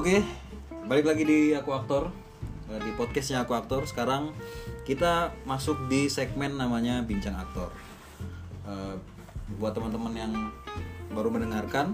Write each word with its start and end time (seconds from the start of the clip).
Oke, 0.00 0.24
balik 0.88 1.12
lagi 1.12 1.28
di 1.28 1.52
Aku 1.52 1.76
Aktor 1.76 2.08
Eh, 2.72 2.80
di 2.80 2.88
podcastnya 2.96 3.44
Aku 3.44 3.52
Aktor. 3.52 3.84
Sekarang 3.84 4.32
kita 4.88 5.28
masuk 5.44 5.92
di 5.92 6.08
segmen 6.08 6.56
namanya 6.56 7.04
Bincang 7.04 7.36
Aktor. 7.36 7.68
Eh, 8.64 8.96
buat 9.60 9.76
teman-teman 9.76 10.16
yang 10.16 10.32
baru 11.12 11.28
mendengarkan, 11.28 11.92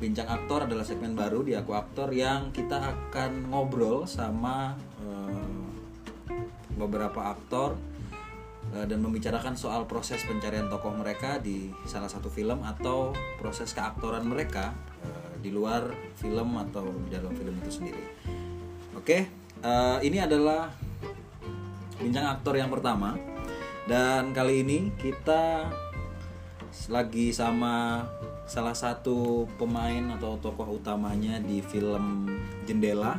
Bincang 0.00 0.24
Aktor 0.24 0.64
adalah 0.64 0.88
segmen 0.88 1.12
baru 1.12 1.44
di 1.44 1.52
Aku 1.52 1.76
Aktor 1.76 2.08
yang 2.16 2.48
kita 2.48 2.80
akan 2.80 3.52
ngobrol 3.52 4.08
sama 4.08 4.72
eh, 5.04 5.60
beberapa 6.80 7.28
aktor 7.28 7.76
dan 8.72 9.04
membicarakan 9.04 9.52
soal 9.52 9.84
proses 9.84 10.24
pencarian 10.24 10.72
tokoh 10.72 10.96
mereka 10.96 11.36
di 11.36 11.68
salah 11.84 12.08
satu 12.08 12.32
film 12.32 12.64
atau 12.64 13.12
proses 13.36 13.76
keaktoran 13.76 14.24
mereka 14.24 14.72
di 15.42 15.50
luar 15.50 15.90
film 16.14 16.54
atau 16.70 16.86
di 17.04 17.10
dalam 17.10 17.34
film 17.34 17.58
itu 17.58 17.82
sendiri. 17.82 18.04
Oke, 18.94 19.26
eh, 19.60 19.98
ini 20.06 20.22
adalah 20.22 20.70
bincang 21.98 22.38
aktor 22.38 22.54
yang 22.54 22.70
pertama 22.70 23.18
dan 23.90 24.30
kali 24.30 24.62
ini 24.62 24.94
kita 24.94 25.66
lagi 26.86 27.34
sama 27.34 28.06
salah 28.46 28.74
satu 28.74 29.46
pemain 29.58 30.14
atau 30.18 30.38
tokoh 30.38 30.78
utamanya 30.78 31.38
di 31.42 31.58
film 31.62 32.30
Jendela. 32.66 33.18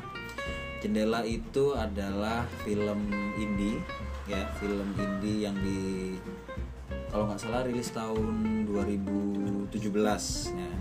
Jendela 0.84 1.24
itu 1.24 1.72
adalah 1.76 2.44
film 2.68 3.08
indie, 3.40 3.80
ya 4.28 4.44
film 4.60 4.92
indie 5.00 5.48
yang 5.48 5.56
di 5.64 6.16
kalau 7.08 7.30
nggak 7.30 7.40
salah 7.40 7.62
rilis 7.64 7.94
tahun 7.94 8.66
2017 8.68 9.70
ya. 10.52 10.72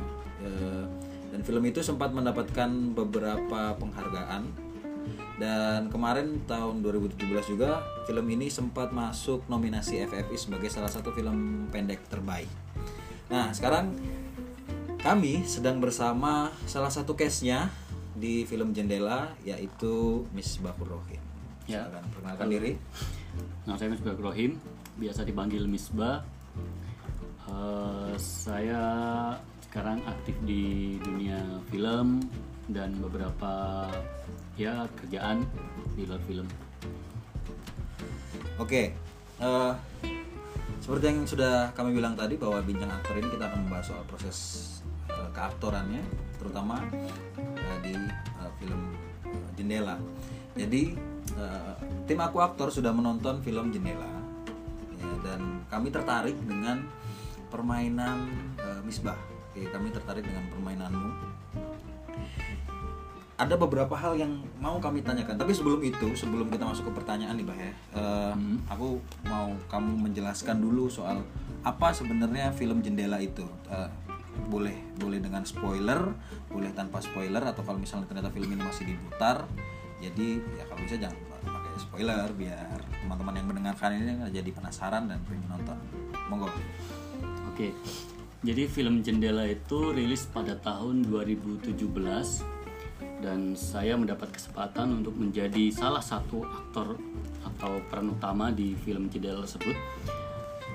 Eh, 0.43 0.85
Dan 1.33 1.41
film 1.43 1.65
itu 1.65 1.81
sempat 1.81 2.13
mendapatkan 2.13 2.69
beberapa 2.93 3.73
penghargaan 3.81 4.71
dan 5.41 5.89
kemarin 5.89 6.45
tahun 6.45 6.85
2017 6.85 7.57
juga 7.57 7.83
film 8.07 8.23
ini 8.31 8.53
sempat 8.53 8.93
masuk 8.95 9.43
nominasi 9.49 10.05
FFI 10.07 10.37
sebagai 10.39 10.69
salah 10.71 10.93
satu 10.93 11.11
film 11.11 11.67
pendek 11.73 12.05
terbaik. 12.07 12.47
Nah 13.33 13.51
sekarang 13.51 13.97
kami 15.03 15.43
sedang 15.49 15.83
bersama 15.83 16.53
salah 16.69 16.93
satu 16.93 17.19
case-nya 17.19 17.73
di 18.15 18.45
film 18.47 18.71
Jendela 18.77 19.35
yaitu 19.43 20.23
Miss 20.31 20.61
Bakur 20.63 21.01
Rohim. 21.01 21.19
Ya. 21.67 21.89
Silakan 21.89 22.05
perkenalkan 22.13 22.49
diri. 22.51 22.73
Nah, 23.65 23.79
saya 23.79 23.89
Misbah 23.95 24.19
Rohim, 24.19 24.59
biasa 24.99 25.23
dipanggil 25.23 25.65
Misbah. 25.71 26.27
Eh, 27.47 28.15
saya 28.19 28.83
sekarang 29.73 30.05
aktif 30.05 30.37
di 30.45 31.01
dunia 31.01 31.41
film 31.73 32.21
dan 32.69 32.93
beberapa 33.01 33.89
ya 34.53 34.85
kerjaan 35.01 35.49
di 35.97 36.05
luar 36.05 36.21
film. 36.29 36.45
Oke, 38.61 38.93
eh, 39.41 39.73
seperti 40.77 41.05
yang 41.09 41.25
sudah 41.25 41.73
kami 41.73 41.97
bilang 41.97 42.13
tadi 42.13 42.37
bahwa 42.37 42.61
bincang 42.61 42.93
aktor 42.93 43.17
ini 43.17 43.33
kita 43.33 43.49
akan 43.49 43.65
membahas 43.65 43.97
soal 43.97 44.05
proses 44.05 44.39
eh, 45.09 45.31
keaktorannya, 45.33 46.05
terutama 46.37 46.85
eh, 47.41 47.79
di 47.81 47.97
eh, 47.97 48.53
film 48.61 48.93
eh, 49.25 49.51
Jendela. 49.57 49.97
Jadi 50.53 51.01
eh, 51.33 51.75
tim 52.05 52.21
aku 52.21 52.45
aktor 52.45 52.69
sudah 52.69 52.93
menonton 52.93 53.41
film 53.41 53.73
Jendela 53.73 54.21
ya, 55.01 55.13
dan 55.25 55.65
kami 55.73 55.89
tertarik 55.89 56.37
dengan 56.45 56.85
permainan 57.49 58.29
eh, 58.61 58.85
Misbah. 58.85 59.32
Oke, 59.53 59.69
kami 59.69 59.93
tertarik 59.93 60.25
dengan 60.25 60.49
permainanmu. 60.49 61.13
Ada 63.37 63.61
beberapa 63.61 63.93
hal 63.93 64.17
yang 64.17 64.41
mau 64.57 64.81
kami 64.81 65.05
tanyakan 65.05 65.37
tapi 65.37 65.53
sebelum 65.53 65.85
itu 65.85 66.09
sebelum 66.17 66.49
kita 66.49 66.65
masuk 66.65 66.89
ke 66.89 66.93
pertanyaan 67.03 67.37
nih 67.37 67.45
bah 67.45 67.59
ya 67.59 67.73
eh, 67.99 68.35
aku 68.71 69.03
mau 69.27 69.51
kamu 69.67 70.09
menjelaskan 70.09 70.63
dulu 70.63 70.87
soal 70.87 71.21
apa 71.67 71.93
sebenarnya 71.93 72.49
film 72.57 72.81
jendela 72.81 73.21
itu. 73.21 73.45
Eh, 73.69 73.91
boleh 74.49 74.79
boleh 74.97 75.21
dengan 75.21 75.45
spoiler 75.45 76.01
boleh 76.49 76.73
tanpa 76.73 77.05
spoiler 77.05 77.45
atau 77.45 77.61
kalau 77.61 77.77
misalnya 77.77 78.09
ternyata 78.09 78.33
film 78.33 78.49
ini 78.49 78.65
masih 78.65 78.89
diputar 78.89 79.45
jadi 80.01 80.41
ya 80.57 80.65
kalau 80.67 80.81
bisa 80.83 80.97
jangan 80.97 81.19
pakai 81.45 81.77
spoiler 81.79 82.29
biar 82.35 82.81
teman-teman 82.91 83.35
yang 83.39 83.47
mendengarkan 83.47 83.91
ini 83.95 84.13
jadi 84.35 84.51
penasaran 84.51 85.07
dan 85.07 85.23
pengen 85.27 85.47
nonton. 85.47 85.79
Monggo. 86.27 86.51
Oke. 87.55 87.71
Jadi 88.43 88.67
film 88.67 89.07
Jendela 89.07 89.47
itu 89.47 89.95
rilis 89.95 90.27
pada 90.27 90.59
tahun 90.59 91.07
2017 91.07 91.79
dan 93.23 93.55
saya 93.55 93.95
mendapat 93.95 94.35
kesempatan 94.35 94.99
untuk 94.99 95.15
menjadi 95.15 95.71
salah 95.71 96.03
satu 96.03 96.43
aktor 96.43 96.99
atau 97.47 97.79
peran 97.87 98.11
utama 98.11 98.51
di 98.51 98.75
film 98.75 99.07
Jendela 99.07 99.47
tersebut 99.47 99.79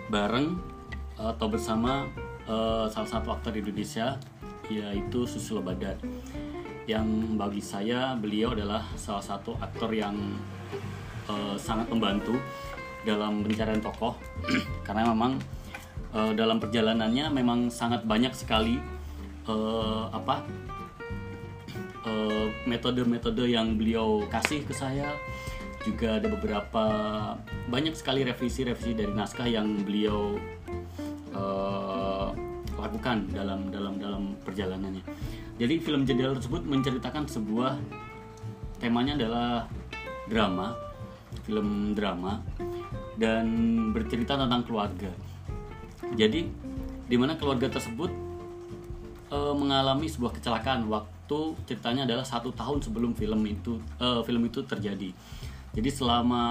bareng 0.07 0.55
atau 1.19 1.47
bersama 1.51 2.07
eh, 2.47 2.87
salah 2.87 3.09
satu 3.11 3.35
aktor 3.35 3.51
Indonesia 3.51 4.15
yaitu 4.71 5.27
Susilo 5.27 5.59
Badar. 5.59 5.99
Yang 6.87 7.07
bagi 7.35 7.59
saya 7.59 8.15
beliau 8.15 8.55
adalah 8.55 8.87
salah 8.95 9.19
satu 9.19 9.59
aktor 9.59 9.91
yang 9.91 10.15
eh, 11.27 11.55
sangat 11.59 11.91
membantu 11.91 12.39
dalam 13.03 13.43
pencarian 13.43 13.83
tokoh 13.83 14.15
karena 14.87 15.11
memang 15.11 15.56
eh, 16.17 16.31
dalam 16.33 16.57
perjalanannya 16.57 17.29
memang 17.29 17.69
sangat 17.69 18.01
banyak 18.09 18.33
sekali 18.33 18.81
eh, 19.45 20.05
apa 20.09 20.41
eh, 22.09 22.47
metode-metode 22.65 23.45
yang 23.45 23.77
beliau 23.77 24.25
kasih 24.33 24.65
ke 24.65 24.73
saya 24.73 25.13
juga 25.85 26.19
ada 26.19 26.27
beberapa 26.27 26.83
banyak 27.71 27.95
sekali 27.95 28.27
revisi-revisi 28.27 28.91
dari 28.91 29.13
naskah 29.13 29.47
yang 29.47 29.85
beliau 29.85 30.35
eh, 31.31 32.27
lakukan 32.77 33.31
dalam 33.33 33.73
dalam 33.73 33.97
dalam 33.97 34.23
perjalanannya. 34.45 35.01
Jadi 35.57 35.75
film 35.81 36.05
jendela 36.05 36.37
tersebut 36.37 36.61
menceritakan 36.61 37.25
sebuah 37.25 37.73
temanya 38.77 39.17
adalah 39.17 39.65
drama, 40.29 40.77
film 41.49 41.97
drama 41.97 42.37
dan 43.17 43.47
bercerita 43.89 44.37
tentang 44.37 44.61
keluarga. 44.69 45.09
Jadi 46.17 46.47
di 47.07 47.15
mana 47.15 47.39
keluarga 47.39 47.71
tersebut 47.71 48.11
eh, 49.31 49.53
mengalami 49.55 50.07
sebuah 50.11 50.37
kecelakaan 50.37 50.85
waktu 50.91 51.39
ceritanya 51.67 52.07
adalah 52.07 52.25
satu 52.27 52.51
tahun 52.55 52.83
sebelum 52.83 53.15
film 53.15 53.41
itu 53.47 53.79
eh, 53.99 54.21
film 54.23 54.43
itu 54.45 54.63
terjadi. 54.63 55.11
Jadi 55.77 55.89
selama 55.93 56.43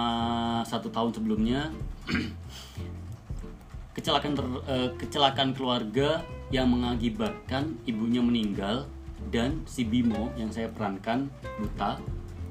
satu 0.62 0.86
tahun 0.92 1.10
sebelumnya 1.10 1.72
kecelakaan 3.96 4.34
ter- 4.36 4.64
eh, 4.70 4.90
kecelakaan 5.00 5.50
keluarga 5.56 6.22
yang 6.54 6.70
mengakibatkan 6.70 7.74
ibunya 7.88 8.22
meninggal 8.22 8.86
dan 9.34 9.64
si 9.66 9.82
Bimo 9.82 10.30
yang 10.38 10.52
saya 10.54 10.70
perankan 10.70 11.26
buta 11.58 11.98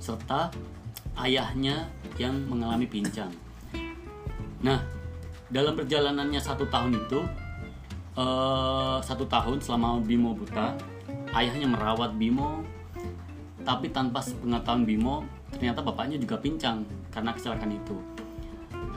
serta 0.01 0.51
ayahnya 1.15 1.87
yang 2.19 2.35
mengalami 2.51 2.83
pincang. 2.89 3.31
Nah, 4.59 4.81
dalam 5.55 5.71
perjalanannya 5.79 6.41
satu 6.43 6.67
tahun 6.67 6.99
itu, 6.99 7.23
eh, 8.19 8.97
satu 8.99 9.23
tahun 9.23 9.63
selama 9.63 10.03
Bimo 10.03 10.35
buta, 10.35 10.75
ayahnya 11.31 11.71
merawat 11.71 12.19
Bimo, 12.19 12.59
tapi 13.63 13.87
tanpa 13.95 14.19
sepengetahuan 14.19 14.83
Bimo, 14.83 15.23
ternyata 15.55 15.79
bapaknya 15.79 16.19
juga 16.19 16.35
pincang 16.43 16.83
karena 17.07 17.31
kecelakaan 17.31 17.71
itu. 17.71 17.95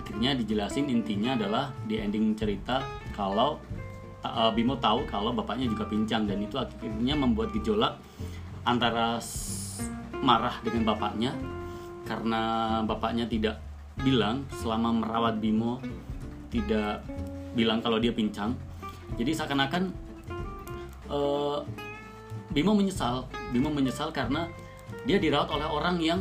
Akhirnya 0.03 0.35
dijelasin 0.35 0.91
intinya 0.91 1.39
adalah 1.39 1.71
di 1.87 2.03
ending 2.03 2.35
cerita 2.35 2.83
kalau 3.15 3.63
eh, 4.27 4.51
Bimo 4.51 4.75
tahu 4.83 5.07
kalau 5.07 5.31
bapaknya 5.31 5.71
juga 5.71 5.87
pincang 5.87 6.27
dan 6.27 6.43
itu 6.43 6.59
akhirnya 6.59 7.15
membuat 7.15 7.55
gejolak 7.55 7.95
antara 8.67 9.23
marah 10.19 10.59
dengan 10.67 10.91
bapaknya 10.91 11.31
karena 12.03 12.43
bapaknya 12.83 13.31
tidak 13.31 13.63
bilang 14.03 14.43
selama 14.59 14.91
merawat 14.91 15.39
Bimo 15.39 15.79
tidak 16.49 17.05
bilang 17.53 17.81
kalau 17.81 18.01
dia 18.01 18.13
pincang. 18.13 18.57
Jadi 19.17 19.33
seakan-akan 19.33 19.83
eh, 21.09 21.59
Bimo 22.49 22.73
menyesal, 22.73 23.29
Bimo 23.53 23.69
menyesal 23.69 24.09
karena 24.13 24.49
dia 25.05 25.21
dirawat 25.21 25.49
oleh 25.53 25.69
orang 25.69 25.97
yang 26.01 26.21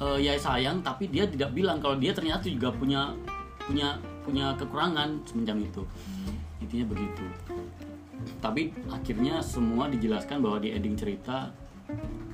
eh, 0.00 0.18
ya 0.24 0.36
sayang 0.36 0.80
tapi 0.80 1.08
dia 1.08 1.28
tidak 1.28 1.52
bilang 1.52 1.80
kalau 1.80 1.96
dia 1.96 2.12
ternyata 2.12 2.48
juga 2.48 2.72
punya 2.72 3.12
punya 3.68 4.00
punya 4.24 4.52
kekurangan 4.56 5.24
semacam 5.24 5.56
itu. 5.64 5.82
Intinya 6.64 6.86
begitu. 6.92 7.24
Tapi 8.44 8.72
akhirnya 8.92 9.40
semua 9.40 9.88
dijelaskan 9.88 10.44
bahwa 10.44 10.60
di 10.60 10.72
ending 10.76 10.96
cerita 10.96 11.48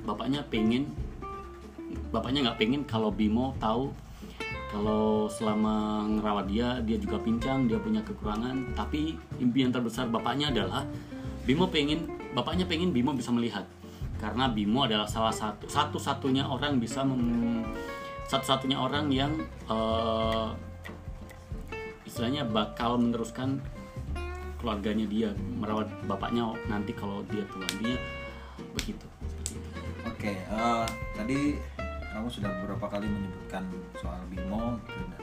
bapaknya 0.02 0.42
pengen 0.50 0.90
bapaknya 2.10 2.50
nggak 2.50 2.58
pengen 2.58 2.82
kalau 2.86 3.10
Bimo 3.14 3.54
tahu 3.58 3.90
kalau 4.74 5.30
selama 5.30 6.02
ngerawat 6.18 6.50
dia 6.50 6.82
dia 6.82 6.98
juga 6.98 7.22
pincang 7.22 7.70
dia 7.70 7.78
punya 7.78 8.02
kekurangan. 8.02 8.74
Tapi 8.74 9.14
impian 9.38 9.70
terbesar 9.70 10.10
bapaknya 10.10 10.50
adalah 10.50 10.82
Bimo 11.46 11.70
pengen 11.70 12.10
bapaknya 12.34 12.66
pengen 12.66 12.90
Bimo 12.90 13.14
bisa 13.14 13.30
melihat. 13.30 13.62
Karena 14.18 14.50
Bimo 14.50 14.82
adalah 14.82 15.06
salah 15.06 15.30
satu 15.30 15.70
satu-satunya 15.70 16.42
orang 16.42 16.82
bisa 16.82 17.06
satu-satunya 18.26 18.74
orang 18.74 19.14
yang 19.14 19.30
eh, 19.70 20.48
istilahnya 22.02 22.42
bakal 22.42 22.98
meneruskan 22.98 23.62
keluarganya 24.58 25.06
dia 25.06 25.30
merawat 25.60 25.86
bapaknya 26.10 26.50
nanti 26.66 26.90
kalau 26.98 27.22
dia 27.30 27.46
tua. 27.46 27.62
Dia 27.78 27.94
begitu. 28.74 29.06
Seperti 29.22 29.54
itu. 29.54 29.68
Oke, 30.02 30.32
eh, 30.34 30.86
tadi 31.14 31.40
kamu 32.14 32.30
sudah 32.30 32.50
beberapa 32.62 32.86
kali 32.86 33.10
menyebutkan 33.10 33.66
soal 33.98 34.22
Bimo 34.30 34.78
gitu, 34.86 35.02
dan 35.10 35.22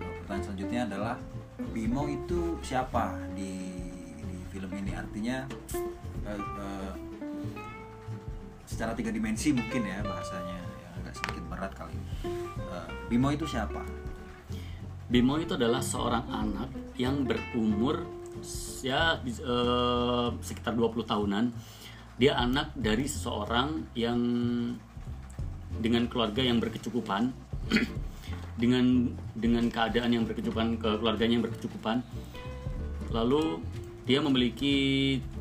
eh, 0.00 0.12
pertanyaan 0.24 0.44
selanjutnya 0.48 0.80
adalah 0.88 1.16
Bimo 1.70 2.08
itu 2.08 2.56
siapa 2.64 3.12
di 3.36 3.52
di 4.24 4.38
film 4.48 4.72
ini? 4.72 4.96
Artinya 4.96 5.44
eh, 6.24 6.40
eh, 6.40 6.92
secara 8.64 8.96
tiga 8.96 9.12
dimensi 9.12 9.52
mungkin 9.52 9.84
ya 9.84 10.00
bahasanya 10.00 10.56
yang 10.64 10.92
agak 11.04 11.14
sedikit 11.20 11.44
berat 11.44 11.72
kali. 11.76 11.98
Eh, 12.24 12.88
Bimo 13.12 13.28
itu 13.28 13.44
siapa? 13.44 13.84
Bimo 15.04 15.36
itu 15.36 15.60
adalah 15.60 15.84
seorang 15.84 16.24
anak 16.32 16.72
yang 16.96 17.28
berumur 17.28 18.00
ya 18.80 19.20
eh, 19.20 20.28
sekitar 20.40 20.72
20 20.72 21.04
tahunan. 21.04 21.44
Dia 22.16 22.38
anak 22.38 22.72
dari 22.78 23.04
seseorang 23.10 23.92
yang 23.98 24.22
dengan 25.80 26.06
keluarga 26.06 26.42
yang 26.44 26.62
berkecukupan 26.62 27.34
dengan 28.62 29.10
dengan 29.34 29.66
keadaan 29.66 30.14
yang 30.14 30.24
berkecukupan 30.28 30.78
ke 30.78 30.90
keluarganya 31.02 31.34
yang 31.40 31.44
berkecukupan. 31.46 31.96
Lalu 33.10 33.62
dia 34.04 34.20
memiliki 34.20 34.76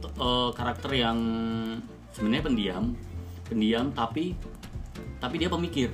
eh, 0.02 0.50
karakter 0.56 0.92
yang 0.96 1.18
sebenarnya 2.14 2.44
pendiam, 2.46 2.84
pendiam 3.46 3.86
tapi 3.94 4.34
tapi 5.22 5.36
dia 5.38 5.50
pemikir. 5.52 5.94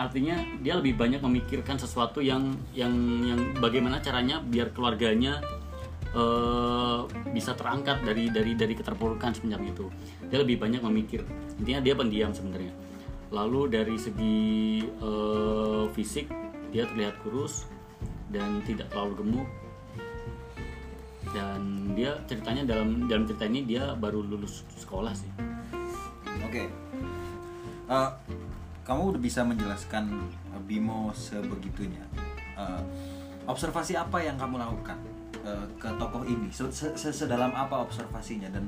Artinya 0.00 0.40
dia 0.64 0.80
lebih 0.80 0.96
banyak 0.96 1.20
memikirkan 1.20 1.76
sesuatu 1.76 2.24
yang 2.24 2.56
yang 2.72 2.94
yang 3.26 3.40
bagaimana 3.60 4.00
caranya 4.00 4.40
biar 4.40 4.72
keluarganya 4.74 5.38
eh, 6.10 7.00
bisa 7.30 7.54
terangkat 7.54 8.02
dari 8.02 8.32
dari 8.32 8.58
dari 8.58 8.74
keterpurukan 8.74 9.36
semenjak 9.38 9.62
itu. 9.62 9.86
Dia 10.32 10.42
lebih 10.42 10.58
banyak 10.58 10.82
memikir. 10.82 11.22
Intinya 11.60 11.84
dia 11.84 11.94
pendiam 11.94 12.32
sebenarnya 12.34 12.89
lalu 13.30 13.70
dari 13.70 13.96
segi 13.96 14.38
eh, 14.82 15.84
fisik 15.94 16.26
dia 16.70 16.86
terlihat 16.86 17.18
kurus 17.22 17.66
dan 18.30 18.62
tidak 18.62 18.90
terlalu 18.90 19.14
gemuk 19.22 19.48
dan 21.30 21.94
dia 21.94 22.18
ceritanya 22.26 22.66
dalam 22.66 23.06
dalam 23.06 23.22
cerita 23.26 23.46
ini 23.46 23.62
dia 23.62 23.94
baru 23.94 24.22
lulus 24.22 24.66
sekolah 24.76 25.14
sih 25.14 25.30
Oke. 26.40 26.66
Eh, 27.86 28.10
kamu 28.82 29.14
udah 29.14 29.20
bisa 29.22 29.46
menjelaskan 29.46 30.10
eh, 30.50 30.62
Bimo 30.66 31.14
sebegitunya. 31.14 32.02
Eh, 32.58 32.82
observasi 33.46 33.94
apa 33.94 34.18
yang 34.18 34.34
kamu 34.34 34.58
lakukan 34.58 34.98
eh, 35.46 35.66
ke 35.78 35.86
tokoh 35.94 36.26
ini? 36.26 36.50
Se- 36.50 36.74
se- 36.74 36.98
se- 36.98 37.14
Sedalam 37.14 37.54
apa 37.54 37.86
observasinya 37.86 38.50
dan 38.50 38.66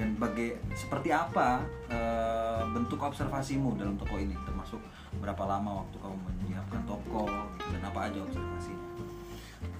dan 0.00 0.16
baga- 0.16 0.56
seperti 0.72 1.12
apa 1.12 1.60
eh, 1.92 2.64
bentuk 2.72 2.96
observasimu 2.96 3.76
dalam 3.76 4.00
tokoh 4.00 4.16
ini? 4.16 4.32
Termasuk 4.48 4.80
berapa 5.20 5.44
lama 5.44 5.84
waktu 5.84 5.96
kamu 6.00 6.16
menyiapkan 6.16 6.80
gitu, 6.88 7.22
dan 7.68 7.80
apa 7.84 8.08
aja 8.08 8.18
observasinya? 8.24 8.88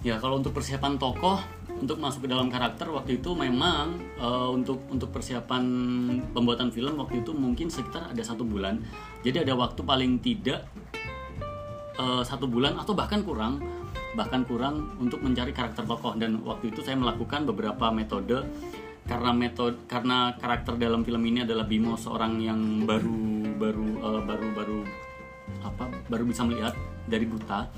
Ya 0.04 0.20
kalau 0.20 0.36
untuk 0.36 0.52
persiapan 0.52 1.00
tokoh 1.00 1.40
untuk 1.80 1.96
masuk 1.96 2.28
ke 2.28 2.28
dalam 2.28 2.52
karakter 2.52 2.92
waktu 2.92 3.24
itu 3.24 3.32
memang 3.32 3.96
eh, 4.20 4.50
untuk 4.52 4.84
untuk 4.92 5.08
persiapan 5.08 5.64
pembuatan 6.36 6.68
film 6.68 7.00
waktu 7.00 7.24
itu 7.24 7.32
mungkin 7.32 7.72
sekitar 7.72 8.12
ada 8.12 8.20
satu 8.20 8.44
bulan. 8.44 8.84
Jadi 9.24 9.48
ada 9.48 9.56
waktu 9.56 9.80
paling 9.80 10.20
tidak 10.20 10.68
eh, 11.96 12.22
satu 12.28 12.44
bulan 12.44 12.76
atau 12.76 12.92
bahkan 12.92 13.24
kurang 13.24 13.64
bahkan 14.10 14.42
kurang 14.42 14.90
untuk 14.98 15.22
mencari 15.22 15.54
karakter 15.54 15.86
tokoh 15.86 16.18
dan 16.18 16.42
waktu 16.42 16.74
itu 16.74 16.82
saya 16.82 16.98
melakukan 16.98 17.46
beberapa 17.46 17.94
metode 17.94 18.42
karena 19.08 19.30
metode 19.32 19.84
karena 19.88 20.36
karakter 20.36 20.76
dalam 20.76 21.02
film 21.02 21.22
ini 21.24 21.42
adalah 21.44 21.64
Bimo 21.66 21.96
seorang 21.96 22.40
yang 22.40 22.84
baru 22.84 23.56
baru 23.56 23.88
eh, 24.00 24.22
baru 24.24 24.46
baru 24.54 24.78
apa 25.60 25.84
baru 26.08 26.24
bisa 26.24 26.46
melihat 26.46 26.72
dari 27.08 27.26
buta 27.26 27.68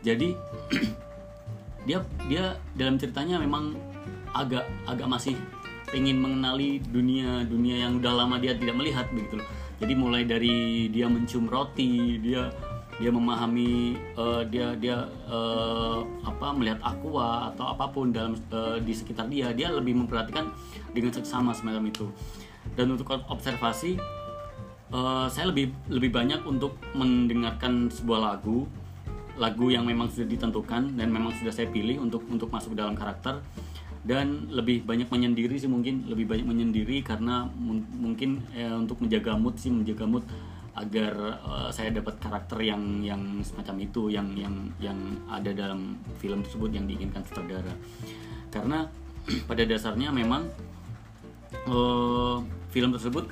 jadi 0.00 0.36
dia 1.88 1.98
dia 2.28 2.44
dalam 2.76 3.00
ceritanya 3.00 3.40
memang 3.40 3.72
agak 4.36 4.68
agak 4.86 5.08
masih 5.08 5.34
ingin 5.90 6.22
mengenali 6.22 6.78
dunia 6.78 7.42
dunia 7.42 7.88
yang 7.88 7.98
udah 7.98 8.24
lama 8.24 8.38
dia 8.38 8.54
tidak 8.54 8.78
melihat 8.78 9.06
begitu. 9.10 9.42
Jadi 9.80 9.92
mulai 9.96 10.22
dari 10.28 10.86
dia 10.92 11.08
mencium 11.08 11.48
roti, 11.48 12.20
dia 12.20 12.52
dia 13.00 13.08
memahami 13.08 13.96
eh, 13.96 14.42
dia 14.52 14.76
dia 14.76 15.08
eh, 15.24 15.98
apa 16.20 16.52
melihat 16.52 16.78
aqua 16.84 17.48
atau 17.50 17.72
apa 17.72 17.88
pun 17.88 18.12
dalam 18.12 18.36
eh, 18.36 18.76
di 18.84 18.92
sekitar 18.92 19.26
dia, 19.32 19.50
dia 19.56 19.72
lebih 19.72 19.96
memperhatikan 19.96 20.52
dengan 20.92 21.10
seksama 21.10 21.56
semacam 21.56 21.88
itu. 21.88 22.06
Dan 22.76 22.92
untuk 22.92 23.08
observasi 23.08 23.96
eh, 24.92 25.26
saya 25.32 25.48
lebih 25.48 25.72
lebih 25.88 26.12
banyak 26.12 26.44
untuk 26.44 26.76
mendengarkan 26.92 27.88
sebuah 27.88 28.20
lagu 28.36 28.68
lagu 29.40 29.72
yang 29.72 29.88
memang 29.88 30.12
sudah 30.12 30.28
ditentukan 30.28 31.00
dan 31.00 31.08
memang 31.08 31.32
sudah 31.40 31.48
saya 31.48 31.72
pilih 31.72 32.04
untuk 32.04 32.20
untuk 32.28 32.52
masuk 32.52 32.76
dalam 32.76 32.92
karakter 32.92 33.40
dan 34.04 34.48
lebih 34.52 34.84
banyak 34.84 35.08
menyendiri 35.08 35.56
sih 35.56 35.68
mungkin 35.68 36.04
lebih 36.08 36.28
banyak 36.28 36.44
menyendiri 36.44 37.00
karena 37.00 37.48
mun- 37.56 37.88
mungkin 37.96 38.44
eh, 38.52 38.76
untuk 38.76 39.00
menjaga 39.00 39.36
mood 39.40 39.56
sih 39.56 39.72
menjaga 39.72 40.04
mood 40.04 40.24
agar 40.80 41.14
eh, 41.36 41.70
saya 41.70 41.92
dapat 41.92 42.16
karakter 42.16 42.58
yang 42.64 43.04
yang 43.04 43.44
semacam 43.44 43.76
itu 43.84 44.08
yang 44.08 44.32
yang 44.32 44.54
yang 44.80 44.98
ada 45.28 45.52
dalam 45.52 46.00
film 46.16 46.40
tersebut 46.40 46.72
yang 46.72 46.88
diinginkan 46.88 47.20
sutradara. 47.28 47.74
Karena 48.48 48.88
pada 49.48 49.62
dasarnya 49.68 50.08
memang 50.08 50.48
eh, 51.52 52.36
film 52.72 52.90
tersebut 52.96 53.28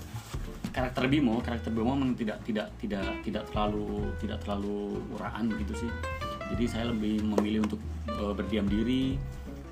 karakter 0.69 1.11
Bimo 1.11 1.41
karakter 1.43 1.75
Bimo 1.75 1.97
memang 1.97 2.15
tidak 2.15 2.39
tidak 2.47 2.71
tidak 2.79 3.03
tidak 3.27 3.45
terlalu 3.51 4.13
tidak 4.21 4.39
terlalu 4.45 5.01
uraan 5.17 5.49
begitu 5.49 5.87
sih. 5.87 5.91
Jadi 6.49 6.65
saya 6.65 6.85
lebih 6.93 7.25
memilih 7.25 7.65
untuk 7.65 7.81
eh, 8.09 8.33
berdiam 8.37 8.69
diri 8.69 9.17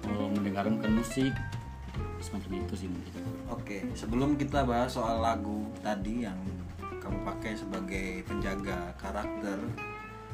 eh, 0.08 0.28
mendengarkan 0.32 0.80
musik 0.90 1.32
semacam 2.20 2.50
itu 2.58 2.74
sih 2.74 2.88
mungkin. 2.90 3.12
Oke, 3.52 3.76
sebelum 3.94 4.34
kita 4.34 4.66
bahas 4.66 4.96
soal 4.96 5.22
lagu 5.22 5.68
tadi 5.80 6.26
yang 6.26 6.36
kamu 7.06 7.22
pakai 7.22 7.52
sebagai 7.54 8.08
penjaga 8.26 8.90
karakter, 8.98 9.58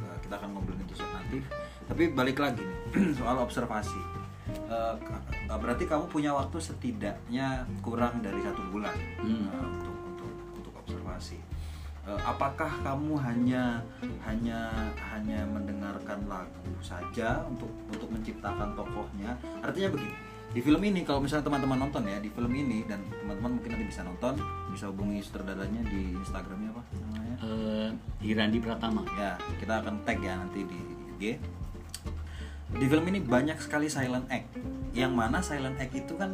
eh, 0.01 0.17
kita 0.25 0.41
akan 0.41 0.57
ngobrolin 0.57 0.81
itu 0.89 1.05
nanti. 1.05 1.39
Tapi 1.85 2.03
balik 2.17 2.41
lagi 2.41 2.65
nih 2.65 3.13
soal 3.21 3.37
observasi. 3.45 4.01
Eh, 4.49 4.95
eh, 5.53 5.59
berarti 5.61 5.85
kamu 5.85 6.09
punya 6.09 6.33
waktu 6.33 6.57
setidaknya 6.57 7.69
kurang 7.85 8.25
dari 8.25 8.41
satu 8.41 8.65
bulan 8.73 8.97
Hmm. 9.21 9.53
untuk 9.53 9.97
untuk 10.09 10.31
untuk 10.57 10.75
observasi. 10.81 11.37
Apakah 12.03 12.83
kamu 12.83 13.15
hanya 13.15 13.79
hanya 14.27 14.75
hanya 15.15 15.47
mendengarkan 15.47 16.27
lagu 16.27 16.75
saja 16.83 17.47
untuk 17.47 17.71
untuk 17.87 18.11
menciptakan 18.11 18.75
tokohnya? 18.75 19.39
Artinya 19.63 19.95
begini, 19.95 20.17
di 20.53 20.61
film 20.61 20.85
ini 20.85 21.01
kalau 21.01 21.25
misalnya 21.25 21.49
teman-teman 21.49 21.89
nonton 21.89 22.05
ya 22.05 22.21
di 22.21 22.29
film 22.29 22.53
ini 22.53 22.85
dan 22.85 23.01
teman-teman 23.09 23.57
mungkin 23.57 23.73
nanti 23.73 23.87
bisa 23.89 24.05
nonton, 24.05 24.37
bisa 24.69 24.93
hubungi 24.93 25.25
sutradaranya 25.25 25.81
di 25.89 26.13
Instagramnya 26.13 26.77
apa 26.77 26.83
namanya? 27.01 27.35
Eh, 27.41 27.89
Hirandi 28.21 28.61
Pratama 28.61 29.01
Ya, 29.17 29.41
kita 29.57 29.81
akan 29.81 30.05
tag 30.05 30.21
ya 30.21 30.37
nanti 30.37 30.69
di 30.69 30.81
IG. 31.17 31.41
Di 32.73 32.85
film 32.85 33.05
ini 33.09 33.25
banyak 33.25 33.57
sekali 33.65 33.89
silent 33.89 34.29
act. 34.29 34.53
Yang 34.93 35.13
mana 35.17 35.41
silent 35.41 35.81
act 35.81 35.97
itu 35.97 36.13
kan 36.21 36.31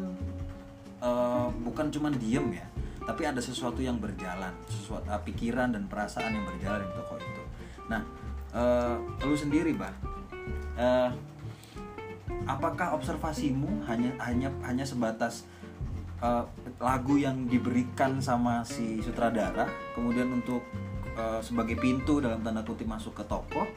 eh, 0.98 1.48
bukan 1.62 1.87
cuman 1.94 2.18
diem 2.18 2.58
ya, 2.58 2.66
tapi 3.06 3.22
ada 3.22 3.38
sesuatu 3.38 3.78
yang 3.78 4.02
berjalan, 4.02 4.50
sesuatu 4.66 5.06
eh, 5.06 5.22
pikiran 5.30 5.78
dan 5.78 5.87
perasaan 5.87 6.34
yang 6.34 6.42
berjalan 6.42 6.82
di 6.82 6.90
toko 6.90 7.14
itu. 7.22 7.42
Nah, 7.87 8.02
eh, 8.50 8.94
lu 9.22 9.38
sendiri, 9.38 9.78
bah, 9.78 9.94
eh, 10.75 11.10
apakah 12.49 12.97
observasimu 12.97 13.85
hanya 13.85 14.11
hanya 14.25 14.49
hanya 14.64 14.83
sebatas 14.83 15.45
eh, 16.25 16.45
lagu 16.81 17.21
yang 17.21 17.47
diberikan 17.47 18.19
sama 18.19 18.64
si 18.64 19.05
sutradara 19.05 19.69
kemudian 19.93 20.33
untuk 20.33 20.64
eh, 21.14 21.40
sebagai 21.45 21.76
pintu 21.76 22.25
dalam 22.25 22.40
tanda 22.40 22.64
kutip 22.64 22.88
masuk 22.88 23.12
ke 23.12 23.25
toko 23.28 23.69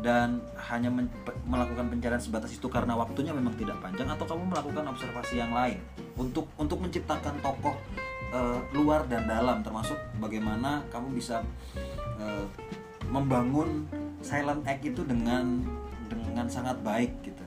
dan 0.00 0.40
hanya 0.70 0.88
men- 0.88 1.12
melakukan 1.44 1.90
pencarian 1.90 2.22
sebatas 2.22 2.54
itu 2.54 2.70
karena 2.70 2.94
waktunya 2.94 3.34
memang 3.34 3.52
tidak 3.58 3.76
panjang 3.82 4.06
atau 4.08 4.24
kamu 4.24 4.56
melakukan 4.56 4.84
observasi 4.88 5.42
yang 5.42 5.52
lain 5.52 5.80
untuk 6.16 6.48
untuk 6.56 6.80
menciptakan 6.80 7.36
tokoh 7.44 7.76
eh, 8.32 8.58
luar 8.72 9.04
dan 9.04 9.28
dalam 9.28 9.60
termasuk 9.60 10.00
bagaimana 10.16 10.80
kamu 10.88 11.12
bisa 11.12 11.44
eh, 12.16 12.46
membangun 13.12 13.84
silent 14.24 14.64
act 14.64 14.84
itu 14.84 15.04
dengan 15.04 15.60
dengan 16.08 16.46
sangat 16.48 16.80
baik 16.80 17.12
gitu 17.24 17.37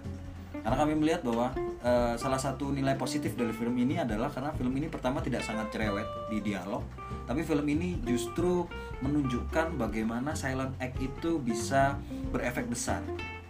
karena 0.62 0.78
kami 0.78 0.94
melihat 0.94 1.22
bahwa 1.26 1.54
eh, 1.82 2.14
salah 2.18 2.38
satu 2.38 2.70
nilai 2.70 2.94
positif 2.96 3.34
dari 3.34 3.52
film 3.52 3.74
ini 3.78 3.98
adalah 3.98 4.30
karena 4.30 4.54
film 4.54 4.74
ini 4.78 4.88
pertama 4.88 5.20
tidak 5.22 5.42
sangat 5.42 5.74
cerewet 5.74 6.06
di 6.30 6.42
dialog 6.42 6.86
tapi 7.26 7.48
film 7.48 7.66
ini 7.70 7.98
justru 8.04 8.66
menunjukkan 9.02 9.80
bagaimana 9.80 10.36
silent 10.38 10.76
act 10.78 11.00
itu 11.02 11.42
bisa 11.42 11.98
berefek 12.30 12.70
besar. 12.70 13.02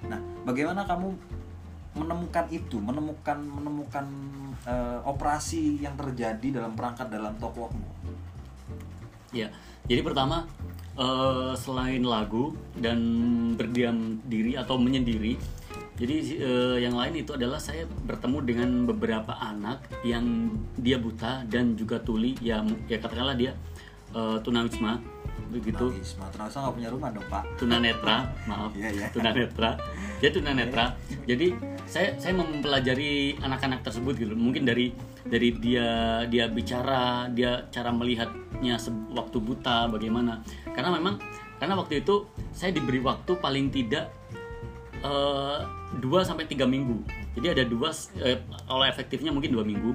Nah 0.08 0.22
bagaimana 0.48 0.88
kamu 0.88 1.12
menemukan 1.92 2.46
itu 2.54 2.80
menemukan 2.80 3.38
menemukan 3.42 4.06
eh, 4.64 5.00
operasi 5.04 5.84
yang 5.84 5.98
terjadi 6.00 6.62
dalam 6.62 6.78
perangkat 6.78 7.12
dalam 7.12 7.36
tokohmu? 7.36 7.84
Ya, 9.32 9.52
jadi 9.88 10.04
pertama 10.04 10.48
eh, 10.96 11.54
selain 11.56 12.04
lagu 12.04 12.56
dan 12.78 13.00
berdiam 13.56 14.20
diri 14.28 14.56
atau 14.56 14.76
menyendiri, 14.80 15.36
jadi 16.02 16.16
eh, 16.42 16.78
yang 16.82 16.98
lain 16.98 17.22
itu 17.22 17.38
adalah 17.38 17.62
saya 17.62 17.86
bertemu 17.86 18.38
dengan 18.42 18.70
beberapa 18.90 19.38
anak 19.38 19.86
yang 20.02 20.50
dia 20.74 20.98
buta 20.98 21.46
dan 21.46 21.78
juga 21.78 22.02
tuli, 22.02 22.34
ya 22.42 22.66
ya 22.90 22.98
katakanlah 22.98 23.38
dia 23.38 23.54
eh, 24.18 24.38
tunawisma 24.42 24.98
begitu. 25.54 25.94
Nah, 26.18 26.32
terasa 26.34 26.66
nggak 26.66 26.74
punya 26.74 26.90
rumah 26.90 27.10
dong 27.14 27.28
pak. 27.30 27.44
Tunanetra 27.54 28.34
maaf. 28.50 28.74
Iya, 28.74 28.90
iya. 28.98 29.08
tunanetra. 29.14 29.78
Dia 30.18 30.30
tunanetra. 30.34 30.86
Jadi 31.30 31.54
saya 31.86 32.18
saya 32.18 32.34
mempelajari 32.34 33.38
anak-anak 33.38 33.86
tersebut 33.86 34.18
gitu. 34.18 34.34
Mungkin 34.34 34.66
dari 34.66 34.96
dari 35.22 35.54
dia 35.62 36.24
dia 36.26 36.50
bicara 36.50 37.30
dia 37.30 37.70
cara 37.70 37.94
melihatnya 37.94 38.82
waktu 39.14 39.38
buta 39.38 39.86
bagaimana. 39.86 40.42
Karena 40.74 40.98
memang 40.98 41.22
karena 41.62 41.78
waktu 41.78 42.02
itu 42.02 42.26
saya 42.50 42.74
diberi 42.74 42.98
waktu 43.06 43.38
paling 43.38 43.70
tidak 43.70 44.10
eh, 45.06 45.81
2 46.00 46.08
sampai 46.24 46.48
tiga 46.48 46.64
minggu. 46.64 47.04
Jadi 47.36 47.48
ada 47.52 47.64
dua 47.68 47.92
eh, 48.24 48.40
kalau 48.64 48.86
efektifnya 48.88 49.32
mungkin 49.36 49.52
dua 49.52 49.66
minggu. 49.68 49.92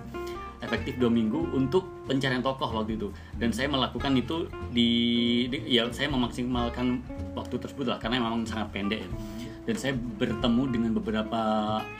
Efektif 0.60 0.96
dua 0.96 1.12
minggu 1.12 1.52
untuk 1.52 1.84
pencarian 2.08 2.40
tokoh 2.40 2.68
waktu 2.72 2.96
itu. 2.96 3.08
Dan 3.36 3.52
saya 3.52 3.68
melakukan 3.68 4.12
itu 4.16 4.48
di, 4.72 4.88
di- 5.52 5.68
ya 5.68 5.88
saya 5.92 6.08
memaksimalkan 6.08 7.00
waktu 7.36 7.60
tersebut 7.60 7.86
lah 7.88 8.00
karena 8.00 8.20
memang 8.24 8.44
sangat 8.48 8.72
pendek 8.72 9.04
ya. 9.04 9.10
dan 9.68 9.76
saya 9.76 9.92
bertemu 9.96 10.62
dengan 10.72 10.90
beberapa 10.96 11.40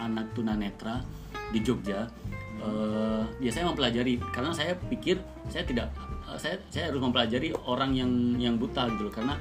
anak 0.01 0.33
tunanetra 0.33 1.05
di 1.53 1.61
Jogja. 1.61 2.09
Eh, 2.57 3.23
ya 3.45 3.51
saya 3.53 3.69
mempelajari. 3.69 4.21
Karena 4.33 4.53
saya 4.57 4.73
pikir 4.89 5.21
saya 5.53 5.65
tidak 5.69 5.93
eh, 6.25 6.39
saya 6.41 6.57
saya 6.73 6.89
harus 6.93 7.01
mempelajari 7.05 7.53
orang 7.69 7.93
yang 7.93 8.11
yang 8.41 8.55
buta 8.57 8.89
gitu 8.93 9.09
loh. 9.09 9.15
Karena 9.15 9.37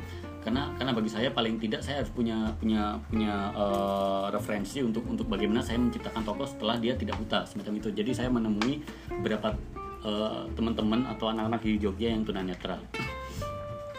karena 0.45 0.69
karena 0.77 0.93
bagi 0.93 1.09
saya 1.09 1.33
paling 1.33 1.57
tidak 1.57 1.81
saya 1.81 2.05
harus 2.05 2.13
punya 2.13 2.53
punya 2.61 2.93
punya 3.09 3.49
eh, 3.57 4.25
referensi 4.29 4.85
untuk 4.85 5.01
untuk 5.09 5.25
bagaimana 5.25 5.65
saya 5.65 5.81
menciptakan 5.81 6.21
tokoh 6.21 6.45
setelah 6.45 6.77
dia 6.77 6.93
tidak 6.93 7.17
buta 7.17 7.49
semacam 7.49 7.81
itu. 7.81 7.89
Jadi 7.89 8.11
saya 8.13 8.29
menemui 8.29 8.85
beberapa 9.09 9.57
eh, 10.05 10.41
teman-teman 10.53 11.09
atau 11.09 11.33
anak-anak 11.33 11.65
di 11.65 11.81
Jogja 11.81 12.13
yang 12.13 12.21
tunanetra. 12.21 12.77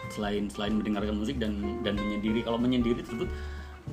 Selain 0.07 0.47
selain 0.47 0.71
mendengarkan 0.71 1.19
musik 1.19 1.35
dan 1.35 1.83
dan 1.83 1.99
menyendiri. 1.99 2.39
Kalau 2.47 2.55
menyendiri 2.55 3.03
tersebut 3.03 3.27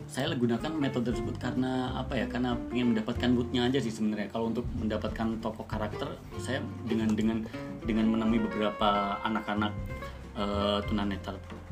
saya 0.07 0.31
gunakan 0.35 0.71
metode 0.79 1.11
tersebut 1.11 1.35
karena 1.43 1.91
apa 1.99 2.23
ya? 2.23 2.31
Karena 2.31 2.55
ingin 2.71 2.95
mendapatkan 2.95 3.35
moodnya 3.35 3.67
aja 3.67 3.83
sih 3.83 3.91
sebenarnya. 3.91 4.31
Kalau 4.31 4.55
untuk 4.55 4.63
mendapatkan 4.79 5.43
tokoh 5.43 5.67
karakter 5.67 6.07
saya 6.39 6.63
dengan 6.87 7.11
dengan 7.19 7.43
dengan 7.83 8.15
menemui 8.15 8.47
beberapa 8.47 9.19
anak-anak 9.27 9.75
eh, 10.39 10.79
tunanetra 10.87 11.64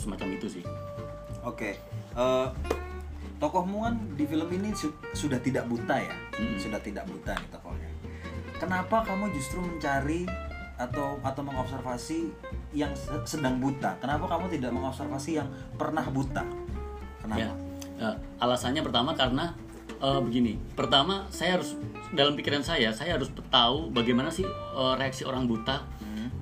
semacam 0.00 0.28
itu 0.34 0.60
sih 0.60 0.64
Oke, 1.40 1.80
eh, 2.14 2.46
tokohmu 3.36 3.80
kan 3.80 3.96
di 4.12 4.28
film 4.28 4.44
ini 4.52 4.76
su- 4.76 4.92
sudah 5.12 5.40
tidak 5.40 5.64
buta 5.64 5.96
ya, 5.96 6.12
Hmm. 6.36 6.60
sudah 6.60 6.76
tidak 6.76 7.08
buta 7.08 7.32
nih 7.32 7.48
tokohnya. 7.48 7.88
Kenapa 8.60 9.00
kamu 9.00 9.32
justru 9.32 9.56
mencari 9.56 10.28
atau 10.76 11.16
atau 11.20 11.40
mengobservasi 11.40 12.28
yang 12.72 12.92
se- 12.92 13.24
sedang 13.24 13.56
buta? 13.56 13.96
Kenapa 13.96 14.28
kamu 14.28 14.52
tidak 14.52 14.68
mengobservasi 14.68 15.40
yang 15.40 15.48
pernah 15.76 16.04
buta? 16.04 16.44
Kenapa? 17.24 17.40
Ya, 17.40 17.48
eh, 17.98 18.16
alasannya 18.36 18.84
pertama 18.84 19.16
karena 19.16 19.56
eh, 19.96 20.20
begini. 20.20 20.56
Pertama, 20.72 21.24
saya 21.28 21.56
harus 21.56 21.76
dalam 22.10 22.32
pikiran 22.32 22.60
saya, 22.60 22.88
saya 22.88 23.16
harus 23.16 23.28
tahu 23.48 23.88
bagaimana 23.92 24.28
sih 24.28 24.44
eh, 24.44 24.94
reaksi 24.96 25.24
orang 25.24 25.48
buta. 25.48 25.88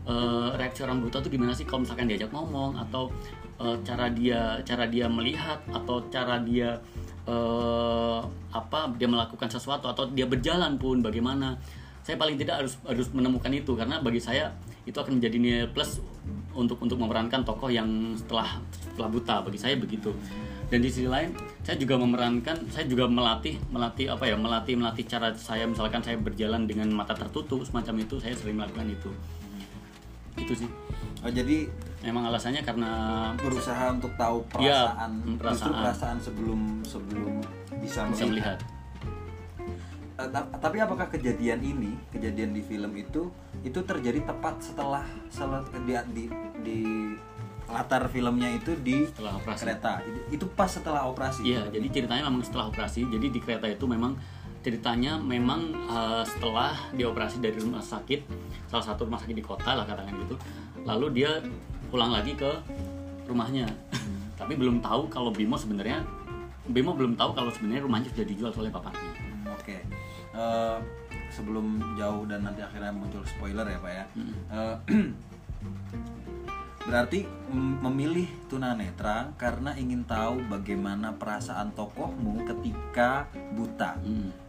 Eh, 0.09 0.49
reaksi 0.57 0.81
orang 0.83 1.05
buta 1.05 1.21
tuh 1.21 1.29
gimana 1.29 1.53
sih 1.53 1.63
kalau 1.63 1.85
misalkan 1.85 2.09
diajak 2.09 2.33
ngomong 2.33 2.81
atau 2.81 3.13
eh, 3.59 3.77
cara 3.85 4.07
dia 4.11 4.63
cara 4.63 4.85
dia 4.87 5.07
melihat 5.11 5.61
atau 5.71 6.03
cara 6.09 6.41
dia 6.43 6.79
eh, 7.27 8.21
apa 8.55 8.79
dia 8.97 9.09
melakukan 9.11 9.51
sesuatu 9.51 9.91
atau 9.91 10.09
dia 10.11 10.25
berjalan 10.25 10.79
pun 10.81 11.03
bagaimana. 11.03 11.59
Saya 12.07 12.17
paling 12.17 12.41
tidak 12.41 12.65
harus 12.65 12.81
harus 12.89 13.13
menemukan 13.13 13.53
itu 13.53 13.77
karena 13.77 14.01
bagi 14.01 14.17
saya 14.17 14.49
itu 14.89 14.97
akan 14.97 15.21
menjadi 15.21 15.37
nilai 15.37 15.67
plus 15.69 16.01
untuk 16.57 16.81
untuk 16.81 16.97
memerankan 16.97 17.45
tokoh 17.45 17.69
yang 17.69 18.17
setelah 18.17 18.57
setelah 18.73 19.09
buta. 19.13 19.35
Bagi 19.45 19.61
saya 19.61 19.77
begitu. 19.77 20.17
Dan 20.69 20.85
di 20.85 20.89
sisi 20.89 21.05
lain 21.05 21.37
saya 21.65 21.77
juga 21.77 22.01
memerankan 22.01 22.65
saya 22.73 22.89
juga 22.89 23.05
melatih 23.09 23.61
melatih 23.69 24.09
apa 24.09 24.25
ya 24.25 24.41
melatih 24.41 24.81
melatih 24.81 25.05
cara 25.05 25.37
saya. 25.37 25.69
Misalkan 25.69 26.01
saya 26.01 26.17
berjalan 26.17 26.65
dengan 26.65 26.89
mata 26.97 27.13
tertutup 27.13 27.61
semacam 27.69 28.01
itu 28.01 28.17
saya 28.17 28.33
sering 28.33 28.57
melakukan 28.57 28.89
itu 28.89 29.13
itu 30.37 30.55
sih 30.55 30.71
Oh, 31.19 31.27
jadi 31.27 31.67
memang 31.99 32.31
alasannya 32.31 32.63
karena 32.63 32.91
berusaha 33.35 33.91
untuk 33.91 34.15
tahu 34.15 34.39
Ya, 34.57 34.87
perasaan, 34.95 35.11
mm, 35.19 35.19
justru 35.19 35.39
perasaan. 35.43 35.75
perasaan 35.75 36.19
sebelum 36.23 36.61
sebelum 36.87 37.33
bisa, 37.83 38.07
bisa 38.07 38.23
melihat 38.23 38.59
Eh, 40.15 40.29
ta- 40.31 40.51
tapi 40.59 40.79
apakah 40.79 41.07
kejadian 41.07 41.63
ini, 41.63 41.95
kejadian 42.11 42.51
di 42.51 42.59
film 42.59 42.91
itu, 42.95 43.31
itu 43.63 43.79
terjadi 43.79 44.27
tepat 44.27 44.59
setelah 44.59 45.07
setelah 45.31 45.63
di, 45.79 45.95
di, 46.11 46.25
di 46.59 46.79
latar 47.71 48.11
filmnya 48.11 48.51
itu 48.51 48.75
di 48.83 49.07
setelah 49.07 49.39
operasi 49.39 49.61
kereta. 49.63 49.93
Itu, 50.03 50.19
itu 50.35 50.47
pas 50.51 50.67
setelah 50.67 51.07
operasi. 51.07 51.47
Iya, 51.47 51.71
jadi 51.71 51.87
ceritanya 51.87 52.27
memang 52.27 52.43
setelah 52.43 52.67
operasi. 52.67 53.07
Jadi 53.07 53.27
di 53.31 53.39
kereta 53.39 53.71
itu 53.71 53.87
memang 53.87 54.19
ceritanya 54.63 55.17
memang 55.19 55.73
eh, 55.75 56.25
setelah 56.27 56.75
dioperasi 56.95 57.39
dari 57.43 57.59
rumah 57.59 57.83
sakit, 57.83 58.21
salah 58.69 58.85
satu 58.85 59.07
rumah 59.07 59.21
sakit 59.23 59.37
di 59.37 59.45
kota 59.45 59.75
lah 59.75 59.85
katakan 59.87 60.15
gitu. 60.19 60.37
Lalu 60.85 61.23
dia 61.23 61.31
pulang 61.89 62.13
lagi 62.13 62.35
ke 62.35 62.51
rumahnya. 63.29 63.69
Tapi 64.41 64.55
belum 64.55 64.81
tahu 64.81 65.11
kalau 65.11 65.35
Bimo 65.35 65.59
sebenarnya 65.59 66.05
Bimo 66.69 66.93
belum 66.93 67.17
tahu 67.17 67.33
kalau 67.33 67.49
sebenarnya 67.49 67.83
rumahnya 67.89 68.09
sudah 68.13 68.27
dijual 68.29 68.53
oleh 68.53 68.69
bapaknya. 68.69 69.11
Hmm, 69.17 69.57
Oke. 69.57 69.77
Eh, 70.37 70.79
sebelum 71.33 71.97
jauh 71.97 72.29
dan 72.29 72.45
nanti 72.45 72.61
akhirnya 72.61 72.93
muncul 72.93 73.25
spoiler 73.25 73.65
ya 73.65 73.79
pak 73.81 73.93
ya. 73.93 74.05
Eh, 74.53 74.77
berarti 76.89 77.25
mm, 77.25 77.85
memilih 77.85 78.29
tunanetra 78.49 79.33
karena 79.37 79.77
ingin 79.77 80.05
tahu 80.09 80.45
bagaimana 80.49 81.17
perasaan 81.17 81.73
tokohmu 81.73 82.45
ketika 82.49 83.29
buta. 83.57 83.97
Hmm. 84.05 84.48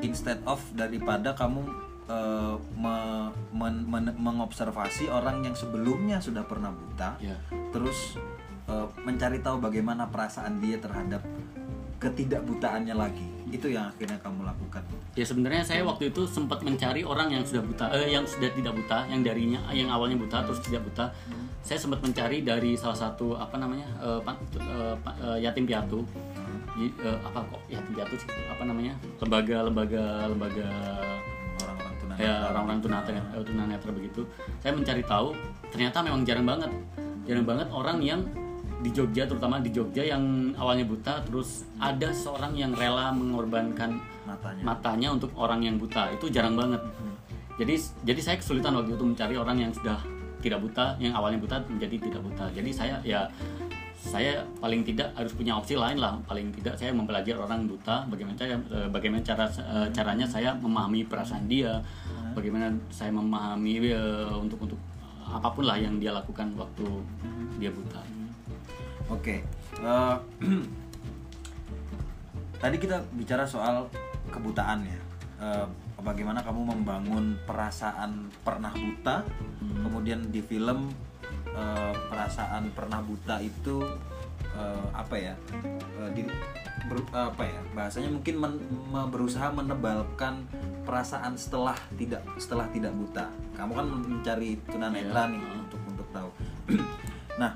Instead 0.00 0.38
of 0.44 0.60
daripada 0.72 1.32
kamu 1.32 1.66
eh, 2.06 2.54
me- 2.74 3.30
men- 3.50 3.84
men- 3.84 4.16
mengobservasi 4.16 5.06
orang 5.06 5.42
yang 5.42 5.52
sebelumnya 5.52 6.16
sudah 6.18 6.42
pernah 6.42 6.70
buta 6.70 7.18
Ya. 7.18 7.36
terus 7.68 8.16
eh, 8.64 8.86
mencari 9.00 9.38
tahu 9.38 9.58
bagaimana 9.58 10.06
perasaan 10.06 10.58
dia 10.58 10.76
terhadap 10.76 11.20
ketidakbutaannya 11.98 12.94
lagi 12.94 13.26
itu 13.48 13.66
yang 13.68 13.88
akhirnya 13.88 14.14
kamu 14.18 14.44
lakukan 14.44 14.84
Ya 15.12 15.26
sebenarnya 15.26 15.66
saya 15.66 15.82
waktu 15.82 16.14
itu 16.14 16.22
sempat 16.24 16.62
mencari 16.62 17.02
orang 17.02 17.26
yang 17.28 17.42
sudah 17.42 17.58
buta, 17.58 17.90
eh, 17.90 18.06
yang 18.08 18.22
sudah 18.22 18.46
tidak 18.48 18.70
buta, 18.70 19.02
yang 19.10 19.26
darinya, 19.26 19.58
yang 19.74 19.90
awalnya 19.90 20.14
buta 20.14 20.46
terus 20.46 20.62
tidak 20.62 20.86
buta. 20.86 21.10
Saya 21.58 21.74
sempat 21.74 21.98
mencari 21.98 22.46
dari 22.46 22.78
salah 22.78 22.94
satu 22.94 23.34
apa 23.34 23.58
namanya 23.58 23.82
eh, 23.98 24.20
pa- 24.22 24.38
eh, 24.54 24.94
pa- 24.94 25.16
eh, 25.18 25.38
yatim 25.42 25.66
piatu, 25.66 26.06
Di- 26.78 26.94
eh, 27.02 27.18
apa 27.26 27.42
kok 27.42 27.60
yatim 27.66 27.92
piatu 27.92 28.14
sih? 28.14 28.30
Apa 28.46 28.62
namanya? 28.62 28.94
Lembaga, 29.18 29.66
lembaga, 29.66 30.04
lembaga 30.30 30.68
orang-orang 31.58 31.94
tunanetra. 31.98 32.22
Ya 32.22 32.34
orang-orang 32.54 32.78
tunanetra, 32.78 33.12
eh, 33.18 33.42
tunanetra 33.42 33.90
begitu. 33.90 34.22
Saya 34.62 34.72
mencari 34.78 35.02
tahu, 35.02 35.34
ternyata 35.74 35.98
memang 36.06 36.22
jarang 36.22 36.46
banget, 36.46 36.70
jarang 37.26 37.46
banget 37.46 37.68
orang 37.74 37.98
yang 37.98 38.22
di 38.78 38.94
Jogja 38.94 39.26
terutama 39.26 39.58
di 39.58 39.74
Jogja 39.74 40.06
yang 40.06 40.54
awalnya 40.54 40.86
buta 40.86 41.26
terus 41.26 41.66
ada 41.82 42.14
seorang 42.14 42.54
yang 42.54 42.70
rela 42.78 43.10
mengorbankan 43.10 43.98
matanya. 44.22 44.62
matanya 44.62 45.08
untuk 45.18 45.34
orang 45.34 45.66
yang 45.66 45.82
buta. 45.82 46.14
Itu 46.14 46.30
jarang 46.30 46.54
banget. 46.54 46.78
Jadi 47.58 47.74
jadi 48.06 48.20
saya 48.22 48.36
kesulitan 48.38 48.78
waktu 48.78 48.94
itu 48.94 49.02
mencari 49.02 49.34
orang 49.34 49.58
yang 49.58 49.74
sudah 49.74 49.98
tidak 50.38 50.62
buta 50.62 50.94
yang 51.02 51.10
awalnya 51.10 51.42
buta 51.42 51.58
menjadi 51.66 51.98
tidak 51.98 52.22
buta. 52.22 52.46
Jadi 52.54 52.70
saya 52.70 53.02
ya 53.02 53.26
saya 54.08 54.40
paling 54.56 54.80
tidak 54.88 55.12
harus 55.12 55.36
punya 55.36 55.52
opsi 55.52 55.76
lain 55.76 56.00
lah. 56.00 56.16
Paling 56.24 56.48
tidak 56.56 56.80
saya 56.80 56.96
mempelajari 56.96 57.36
orang 57.36 57.68
buta 57.68 58.08
bagaimana 58.08 58.40
cara 58.40 58.56
eh, 58.56 58.88
bagaimana 58.88 59.20
cara 59.20 59.44
eh, 59.52 59.88
caranya 59.92 60.24
saya 60.24 60.56
memahami 60.56 61.04
perasaan 61.04 61.44
dia 61.44 61.76
bagaimana 62.32 62.72
saya 62.88 63.12
memahami 63.12 63.92
eh, 63.92 64.32
untuk 64.32 64.64
untuk 64.64 64.80
apa 65.28 65.52
pun 65.52 65.68
lah 65.68 65.76
yang 65.76 66.00
dia 66.00 66.16
lakukan 66.16 66.56
waktu 66.56 66.88
dia 67.60 67.68
buta. 67.68 68.00
Oke, 69.12 69.44
eh, 69.76 70.16
tadi 72.62 72.76
kita 72.80 72.96
bicara 73.12 73.44
soal 73.44 73.84
kebutaan 74.32 74.88
ya. 74.88 75.00
Eh, 75.38 75.66
bagaimana 76.00 76.40
kamu 76.40 76.64
membangun 76.64 77.36
perasaan 77.44 78.32
pernah 78.40 78.72
buta, 78.72 79.20
kemudian 79.84 80.32
di 80.32 80.40
film 80.40 80.88
eh, 81.46 81.92
perasaan 82.08 82.70
pernah 82.72 83.00
buta 83.00 83.38
itu 83.38 83.82
eh, 84.54 84.86
apa 84.92 85.14
ya? 85.14 85.34
eh, 86.00 86.10
di, 86.14 86.22
ber- 86.88 87.12
apa 87.12 87.44
ya? 87.44 87.60
Bahasanya 87.74 88.10
mungkin 88.10 88.34
men- 88.38 88.62
me- 88.88 89.08
berusaha 89.08 89.50
menebalkan 89.50 90.46
perasaan 90.82 91.36
setelah 91.36 91.76
tidak 91.94 92.24
setelah 92.40 92.64
tidak 92.72 92.96
buta. 92.96 93.28
Kamu 93.54 93.72
kan 93.74 93.86
mencari 93.86 94.56
tunanetra 94.64 95.28
Iya. 95.28 95.32
nih 95.36 95.42
untuk 95.60 95.80
untuk 95.84 96.08
tahu. 96.10 96.30
nah, 97.40 97.52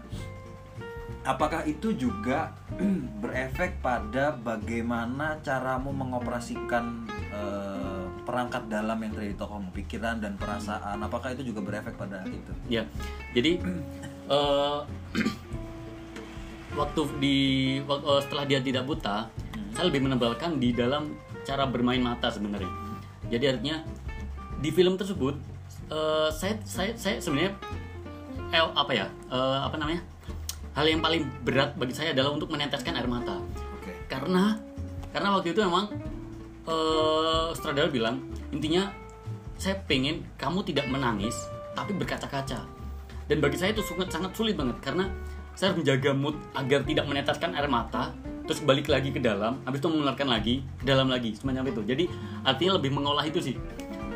apakah 1.22 1.62
itu 1.64 1.94
juga 1.94 2.52
berefek 3.22 3.78
pada 3.80 4.34
bagaimana 4.34 5.38
caramu 5.40 5.94
mengoperasikan 5.94 7.06
eh, 7.32 7.71
perangkat 8.22 8.70
dalam 8.70 8.98
yang 9.02 9.12
terjadi 9.14 9.36
tokohmu, 9.38 9.70
pikiran 9.74 10.22
dan 10.22 10.38
perasaan? 10.38 10.98
Apakah 11.02 11.34
itu 11.34 11.52
juga 11.52 11.60
berefek 11.62 11.94
pada 11.98 12.22
itu? 12.26 12.52
Ya, 12.70 12.86
jadi 13.34 13.58
eh, 14.34 14.80
waktu 16.80 17.00
di 17.18 17.36
eh, 17.82 18.20
setelah 18.22 18.44
dia 18.46 18.62
tidak 18.62 18.86
buta, 18.86 19.26
saya 19.72 19.84
lebih 19.88 20.06
menebalkan 20.06 20.60
di 20.62 20.70
dalam 20.70 21.14
cara 21.42 21.66
bermain 21.66 22.00
mata 22.00 22.30
sebenarnya. 22.30 22.70
Jadi 23.32 23.44
artinya 23.48 23.82
di 24.62 24.70
film 24.70 24.94
tersebut 24.94 25.34
eh, 25.90 26.28
saya 26.30 26.54
saya 26.62 26.94
saya 26.94 27.18
sebenarnya 27.18 27.58
eh, 28.54 28.62
apa 28.62 28.92
ya 28.94 29.06
eh, 29.32 29.58
apa 29.66 29.76
namanya 29.80 30.02
hal 30.72 30.86
yang 30.88 31.02
paling 31.04 31.28
berat 31.44 31.76
bagi 31.76 31.92
saya 31.92 32.16
adalah 32.16 32.32
untuk 32.32 32.48
meneteskan 32.48 32.96
air 32.96 33.10
mata 33.10 33.42
Oke. 33.76 33.92
karena 34.08 34.56
karena 35.12 35.28
waktu 35.36 35.52
itu 35.52 35.60
memang 35.60 35.92
sutradara 37.56 37.90
bilang 37.90 38.22
intinya 38.54 38.90
saya 39.58 39.78
pengen 39.86 40.26
kamu 40.38 40.66
tidak 40.66 40.90
menangis 40.90 41.34
tapi 41.72 41.94
berkaca-kaca. 41.96 42.66
Dan 43.30 43.38
bagi 43.38 43.56
saya 43.56 43.72
itu 43.72 43.80
sangat 43.86 44.12
sangat 44.12 44.34
sulit 44.34 44.58
banget 44.58 44.76
karena 44.82 45.08
saya 45.54 45.72
harus 45.72 45.84
menjaga 45.84 46.10
mood 46.16 46.36
agar 46.56 46.80
tidak 46.84 47.04
meneteskan 47.06 47.52
air 47.54 47.68
mata 47.68 48.12
terus 48.42 48.58
balik 48.66 48.90
lagi 48.90 49.14
ke 49.14 49.22
dalam 49.22 49.62
habis 49.62 49.78
itu 49.78 49.88
mengeluarkan 49.88 50.28
lagi 50.28 50.54
ke 50.80 50.84
dalam 50.84 51.08
lagi 51.08 51.30
semacam 51.38 51.70
itu. 51.70 51.80
Jadi 51.86 52.04
artinya 52.42 52.72
lebih 52.76 52.90
mengolah 52.90 53.24
itu 53.24 53.38
sih. 53.38 53.54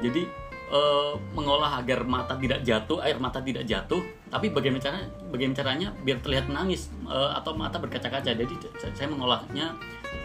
Jadi 0.03 0.27
eh, 0.69 1.13
mengolah 1.33 1.79
agar 1.79 2.03
mata 2.03 2.35
tidak 2.37 2.67
jatuh 2.67 2.99
air 3.07 3.17
mata 3.23 3.39
tidak 3.39 3.65
jatuh 3.65 4.03
tapi 4.27 4.51
bagaimana 4.51 4.83
caranya 4.83 5.09
bagaimana 5.31 5.57
caranya 5.57 5.89
biar 6.03 6.19
terlihat 6.19 6.51
menangis 6.51 6.91
eh, 7.07 7.31
atau 7.39 7.55
mata 7.55 7.79
berkaca-kaca. 7.79 8.35
Jadi 8.35 8.55
saya 8.75 9.09
mengolahnya 9.09 9.79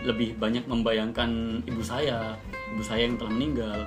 lebih 0.07 0.37
banyak 0.37 0.65
membayangkan 0.65 1.61
ibu 1.65 1.81
saya 1.81 2.35
ibu 2.73 2.83
saya 2.83 3.07
yang 3.07 3.17
telah 3.19 3.31
meninggal. 3.33 3.79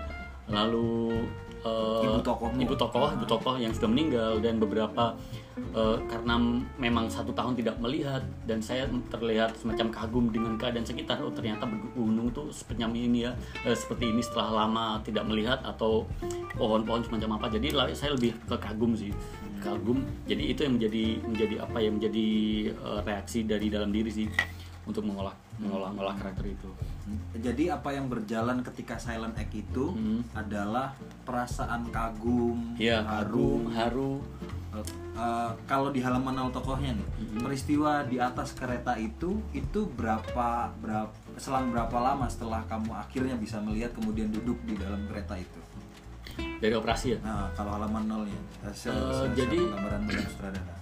Lalu 0.44 1.24
eh, 1.64 2.04
Ibu 2.04 2.20
tokohmu. 2.20 2.60
ibu 2.60 2.74
tokoh 2.76 3.08
ibu 3.16 3.24
tokoh 3.24 3.54
yang 3.56 3.72
sudah 3.72 3.88
meninggal 3.88 4.38
dan 4.44 4.60
beberapa 4.60 5.16
eh, 5.56 5.96
karena 6.06 6.36
memang 6.76 7.08
satu 7.08 7.32
tahun 7.32 7.56
tidak 7.56 7.80
melihat 7.80 8.20
dan 8.44 8.60
saya 8.60 8.84
terlihat 9.08 9.56
semacam 9.56 9.88
kagum 9.88 10.28
dengan 10.28 10.60
keadaan 10.60 10.84
sekitar 10.84 11.24
oh 11.24 11.32
ternyata 11.32 11.64
gunung 11.96 12.28
tuh 12.36 12.52
seperti 12.52 12.84
ini 12.84 13.24
ya 13.24 13.32
eh, 13.64 13.72
seperti 13.72 14.12
ini 14.12 14.20
setelah 14.20 14.64
lama 14.64 15.00
tidak 15.00 15.24
melihat 15.24 15.64
atau 15.64 16.04
pohon-pohon 16.54 17.08
semacam 17.08 17.40
apa. 17.40 17.56
Jadi 17.56 17.72
saya 17.96 18.12
lebih 18.12 18.36
ke 18.44 18.56
kagum 18.60 18.92
sih. 18.92 19.10
Kagum 19.64 20.04
jadi 20.28 20.44
itu 20.52 20.60
yang 20.68 20.76
menjadi 20.76 21.04
menjadi 21.24 21.54
apa 21.64 21.78
yang 21.80 21.96
menjadi 21.96 22.28
eh, 22.68 23.00
reaksi 23.00 23.48
dari 23.48 23.72
dalam 23.72 23.88
diri 23.88 24.12
sih 24.12 24.28
untuk 24.84 25.08
mengolah 25.08 25.32
mengolah 25.56 25.90
mengolah 25.90 26.16
karakter 26.16 26.46
itu. 26.48 26.68
Jadi 27.34 27.68
apa 27.68 27.90
yang 27.90 28.08
berjalan 28.08 28.64
ketika 28.64 28.96
silent 28.96 29.34
act 29.34 29.52
itu 29.52 29.92
Hmm. 29.92 30.24
adalah 30.32 30.96
perasaan 31.22 31.88
kagum, 31.88 32.74
ya 32.74 33.00
haru, 33.00 33.60
kagum 33.60 33.62
haru. 33.70 34.12
Eh, 34.74 34.84
eh, 35.14 35.50
kalau 35.64 35.88
di 35.88 36.00
halaman 36.00 36.34
awal 36.34 36.50
tokohnya 36.50 36.90
nih 36.92 37.06
Mm-hmm. 37.06 37.40
peristiwa 37.40 38.02
di 38.02 38.18
atas 38.18 38.50
kereta 38.52 38.96
itu 38.96 39.38
itu 39.52 39.86
berapa 39.88 40.48
berapa 40.74 41.14
selang 41.36 41.70
berapa 41.70 41.94
lama 41.94 42.26
setelah 42.26 42.62
kamu 42.64 42.90
akhirnya 42.90 43.36
bisa 43.36 43.58
melihat 43.58 43.92
kemudian 43.92 44.30
duduk 44.30 44.58
di 44.62 44.74
dalam 44.74 45.06
kereta 45.06 45.38
itu? 45.38 45.60
Dari 46.34 46.74
operasi 46.74 47.14
ya? 47.14 47.18
Nah 47.22 47.46
kalau 47.54 47.70
halaman 47.72 48.02
nolnya 48.04 48.40
se- 48.72 48.90
Eh, 48.90 49.30
jadi- 49.36 49.62
gambaran 49.62 50.02
dengan 50.02 50.26
sutradara 50.26 50.74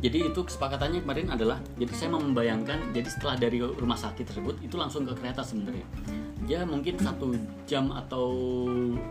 jadi 0.00 0.32
itu 0.32 0.40
kesepakatannya 0.40 1.04
kemarin 1.04 1.28
adalah 1.28 1.60
jadi 1.76 1.92
saya 1.92 2.08
mau 2.16 2.24
membayangkan 2.24 2.96
jadi 2.96 3.04
setelah 3.04 3.36
dari 3.36 3.60
rumah 3.60 4.00
sakit 4.00 4.24
tersebut 4.32 4.56
itu 4.64 4.80
langsung 4.80 5.04
ke 5.04 5.12
kereta 5.12 5.44
sebenarnya. 5.44 5.84
Ya 6.48 6.64
mungkin 6.64 6.96
satu 6.96 7.36
jam 7.68 7.92
atau 7.92 8.32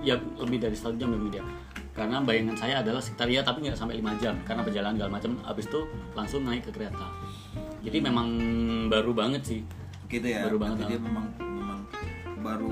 ya 0.02 0.18
lebih 0.42 0.58
dari 0.58 0.74
satu 0.74 0.98
jam 0.98 1.14
lebih 1.14 1.38
dia. 1.38 1.46
Karena 1.94 2.26
bayangan 2.26 2.58
saya 2.58 2.82
adalah 2.82 2.98
sekitar 3.06 3.30
ya 3.30 3.46
tapi 3.46 3.70
nggak 3.70 3.78
sampai 3.78 4.02
lima 4.02 4.18
jam 4.18 4.34
karena 4.42 4.66
perjalanan 4.66 4.98
segala 4.98 5.12
macam 5.14 5.32
habis 5.46 5.70
itu 5.70 5.80
langsung 6.18 6.42
naik 6.42 6.66
ke 6.66 6.72
kereta. 6.74 7.06
Jadi 7.86 7.98
memang 8.02 8.28
baru 8.90 9.14
banget 9.14 9.42
sih. 9.46 9.62
Gitu 10.10 10.26
ya 10.26 10.42
Baru 10.50 10.58
banget, 10.58 10.90
dia 10.90 10.98
ah. 10.98 11.06
memang 11.06 11.26
memang 11.38 11.80
baru 12.42 12.72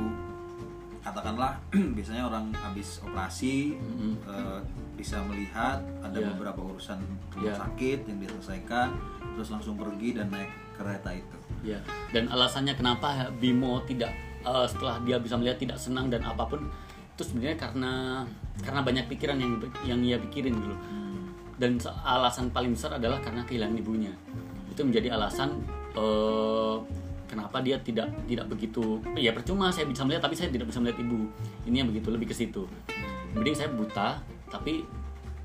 katakanlah 1.06 1.53
biasanya 1.95 2.25
orang 2.25 2.49
habis 2.58 2.97
operasi 3.06 3.77
Mhm. 3.77 4.12
eh, 4.25 4.60
bisa 4.97 5.21
melihat 5.23 5.77
ada 6.01 6.17
Iya. 6.17 6.33
beberapa 6.33 6.60
urusan 6.65 6.97
rumah 7.31 7.53
Iya. 7.53 7.62
sakit 7.62 7.99
yang 8.05 8.17
diselesaikan 8.19 8.89
terus 9.38 9.47
langsung 9.47 9.77
pergi 9.77 10.17
dan 10.17 10.27
naik 10.27 10.49
kereta 10.73 11.13
itu 11.13 11.38
Ya, 11.63 11.79
dan 12.12 12.27
alasannya 12.27 12.73
kenapa 12.73 13.29
Bimo 13.33 13.81
tidak 13.83 14.10
eh, 14.41 14.65
setelah 14.65 14.97
dia 15.01 15.17
bisa 15.17 15.33
melihat 15.36 15.57
tidak 15.57 15.77
senang 15.77 16.07
dan 16.07 16.21
apa 16.21 16.43
pun 16.43 16.65
itu 17.13 17.23
sebenarnya 17.23 17.57
karena 17.57 17.93
karena 18.60 18.81
banyak 18.81 19.05
pikiran 19.07 19.38
yang 19.38 19.57
yang 19.83 19.99
ia 19.99 20.17
pikirin 20.19 20.53
dulu. 20.53 20.77
Dan 21.57 21.81
se- 21.81 21.89
alasan 22.05 22.53
paling 22.53 22.77
besar 22.77 22.93
adalah 22.93 23.17
karena 23.17 23.41
kehilangan 23.41 23.73
ibunya. 23.75 24.13
Itu 24.69 24.86
menjadi 24.86 25.17
alasan 25.17 25.65
eh, 25.97 26.75
kenapa 27.25 27.57
dia 27.60 27.81
tidak 27.81 28.07
tidak 28.23 28.45
begitu 28.47 29.01
ya 29.17 29.33
percuma 29.33 29.73
saya 29.73 29.89
bisa 29.89 30.05
melihat 30.05 30.29
tapi 30.29 30.38
saya 30.38 30.53
tidak 30.53 30.69
bisa 30.69 30.77
melihat 30.77 31.01
ibu. 31.01 31.25
Ini 31.65 31.75
yang 31.81 31.89
begitu 31.89 32.07
lebih 32.13 32.29
ke 32.29 32.36
situ. 32.38 32.69
Mending 33.33 33.57
saya 33.57 33.73
buta 33.73 34.21
tapi 34.47 34.88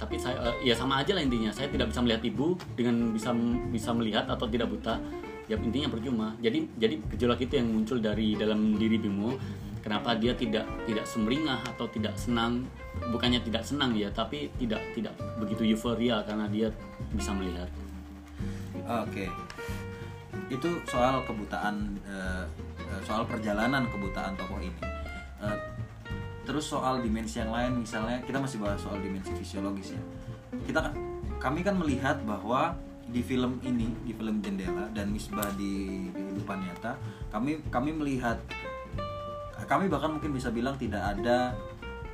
tapi 0.02 0.18
saya 0.18 0.34
eh, 0.50 0.66
ya 0.66 0.74
sama 0.74 0.98
aja 0.98 1.14
lah 1.14 1.22
intinya. 1.22 1.54
Saya 1.54 1.70
tidak 1.70 1.94
bisa 1.94 2.02
melihat 2.02 2.22
ibu 2.26 2.58
dengan 2.74 3.14
bisa 3.14 3.30
bisa 3.70 3.90
melihat 3.94 4.26
atau 4.26 4.50
tidak 4.50 4.66
buta. 4.66 4.98
Ya 5.46 5.54
intinya 5.58 5.86
percuma. 5.90 6.34
Jadi 6.42 6.66
jadi 6.74 6.98
gejolak 7.14 7.38
itu 7.46 7.54
yang 7.62 7.70
muncul 7.70 8.02
dari 8.02 8.34
dalam 8.34 8.74
diri 8.74 8.98
Bimo 8.98 9.38
kenapa 9.82 10.14
dia 10.14 10.34
tidak 10.34 10.66
tidak 10.86 11.06
sumringah 11.06 11.62
atau 11.74 11.86
tidak 11.90 12.18
senang? 12.18 12.66
Bukannya 13.14 13.42
tidak 13.46 13.62
senang 13.62 13.94
ya 13.94 14.10
tapi 14.10 14.50
tidak 14.58 14.82
tidak 14.94 15.14
begitu 15.38 15.74
euforia 15.74 16.22
karena 16.26 16.50
dia 16.50 16.70
bisa 17.14 17.30
melihat. 17.30 17.70
Oke. 19.06 19.30
Itu 20.50 20.82
soal 20.90 21.22
kebutaan 21.22 21.94
eh, 22.02 22.44
eh, 22.90 23.00
soal 23.06 23.22
perjalanan 23.22 23.86
kebutaan 23.86 24.34
tokoh 24.34 24.58
ini. 24.58 24.82
Terus 26.42 26.64
soal 26.66 27.02
dimensi 27.02 27.38
yang 27.38 27.54
lain 27.54 27.86
misalnya 27.86 28.18
kita 28.26 28.42
masih 28.42 28.58
bahas 28.58 28.82
soal 28.82 28.98
dimensi 28.98 29.30
fisiologis 29.34 29.94
ya. 29.94 30.02
Kita 30.66 30.90
kami 31.38 31.62
kan 31.62 31.78
melihat 31.78 32.22
bahwa 32.22 32.74
di 33.12 33.20
film 33.20 33.58
ini, 33.66 33.92
di 34.06 34.14
film 34.14 34.40
Jendela 34.40 34.88
dan 34.94 35.10
Misbah 35.10 35.50
di 35.58 36.06
kehidupan 36.14 36.58
nyata, 36.64 36.96
kami 37.34 37.60
kami 37.68 37.90
melihat 37.92 38.38
kami 39.66 39.86
bahkan 39.86 40.12
mungkin 40.12 40.34
bisa 40.34 40.50
bilang 40.50 40.74
tidak 40.76 41.00
ada 41.00 41.54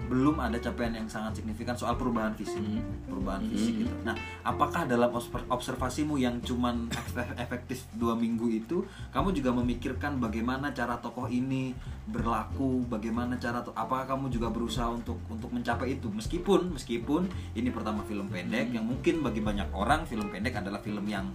belum 0.07 0.39
ada 0.39 0.55
capaian 0.63 0.95
yang 0.95 1.11
sangat 1.11 1.43
signifikan 1.43 1.75
soal 1.75 1.99
perubahan 1.99 2.31
fisik 2.39 2.63
perubahan 3.11 3.43
fisik 3.51 3.83
gitu. 3.83 3.95
Nah, 4.07 4.15
apakah 4.47 4.87
dalam 4.87 5.11
obser- 5.11 5.45
observasimu 5.51 6.15
yang 6.15 6.39
cuman 6.39 6.87
efe- 6.95 7.35
efektif 7.35 7.83
dua 7.99 8.15
minggu 8.15 8.47
itu, 8.47 8.87
kamu 9.11 9.35
juga 9.35 9.51
memikirkan 9.51 10.23
bagaimana 10.23 10.71
cara 10.71 11.03
tokoh 11.03 11.27
ini 11.27 11.75
berlaku, 12.09 12.87
bagaimana 12.87 13.37
cara 13.43 13.61
apakah 13.75 14.07
kamu 14.07 14.31
juga 14.31 14.49
berusaha 14.55 14.87
untuk 14.87 15.19
untuk 15.27 15.51
mencapai 15.51 15.99
itu? 15.99 16.07
Meskipun 16.09 16.79
meskipun 16.79 17.27
ini 17.59 17.69
pertama 17.75 18.07
film 18.07 18.31
pendek 18.31 18.71
yang 18.71 18.87
mungkin 18.87 19.21
bagi 19.21 19.43
banyak 19.43 19.69
orang 19.75 20.07
film 20.07 20.31
pendek 20.31 20.57
adalah 20.63 20.79
film 20.79 21.05
yang 21.11 21.27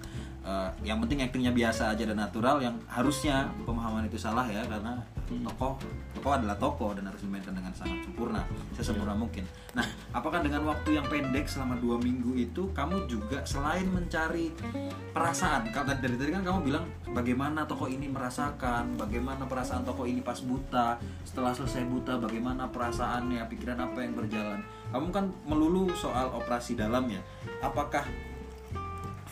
eh, 0.43 0.69
yang 0.83 0.99
penting 1.03 1.23
aktingnya 1.23 1.55
biasa 1.55 1.95
aja 1.95 2.03
dan 2.03 2.19
natural 2.19 2.59
yang 2.59 2.75
harusnya 2.85 3.49
pemahaman 3.63 4.05
itu 4.05 4.19
salah 4.19 4.45
ya 4.47 4.63
karena 4.67 4.99
tokoh 5.33 5.79
tokoh 6.13 6.31
adalah 6.37 6.53
tokoh 6.61 6.93
dan 6.93 7.09
harus 7.09 7.25
dimainkan 7.25 7.55
dengan 7.57 7.73
sangat 7.73 8.05
sempurna 8.05 8.45
sesempurna 8.77 9.17
mungkin. 9.17 9.43
Nah, 9.73 9.85
apakah 10.13 10.45
dengan 10.45 10.61
waktu 10.69 11.01
yang 11.01 11.05
pendek 11.09 11.49
selama 11.49 11.81
dua 11.81 11.97
minggu 11.97 12.37
itu 12.37 12.69
kamu 12.77 13.09
juga 13.09 13.41
selain 13.41 13.89
mencari 13.89 14.53
perasaan, 15.09 15.73
kalau 15.73 15.89
tadi- 15.89 16.05
dari 16.05 16.15
tadi 16.21 16.31
kan 16.37 16.43
kamu 16.45 16.59
bilang 16.69 16.85
bagaimana 17.09 17.65
tokoh 17.65 17.89
ini 17.89 18.05
merasakan, 18.05 18.93
bagaimana 18.93 19.49
perasaan 19.49 19.81
tokoh 19.81 20.05
ini 20.05 20.21
pas 20.21 20.37
buta, 20.45 21.01
setelah 21.25 21.53
selesai 21.57 21.89
buta, 21.89 22.21
bagaimana 22.21 22.69
perasaannya, 22.69 23.41
pikiran 23.49 23.81
apa 23.81 23.99
yang 24.05 24.13
berjalan. 24.13 24.61
Kamu 24.93 25.09
kan 25.09 25.25
melulu 25.49 25.89
soal 25.97 26.29
operasi 26.29 26.77
dalamnya. 26.77 27.17
Apakah 27.65 28.05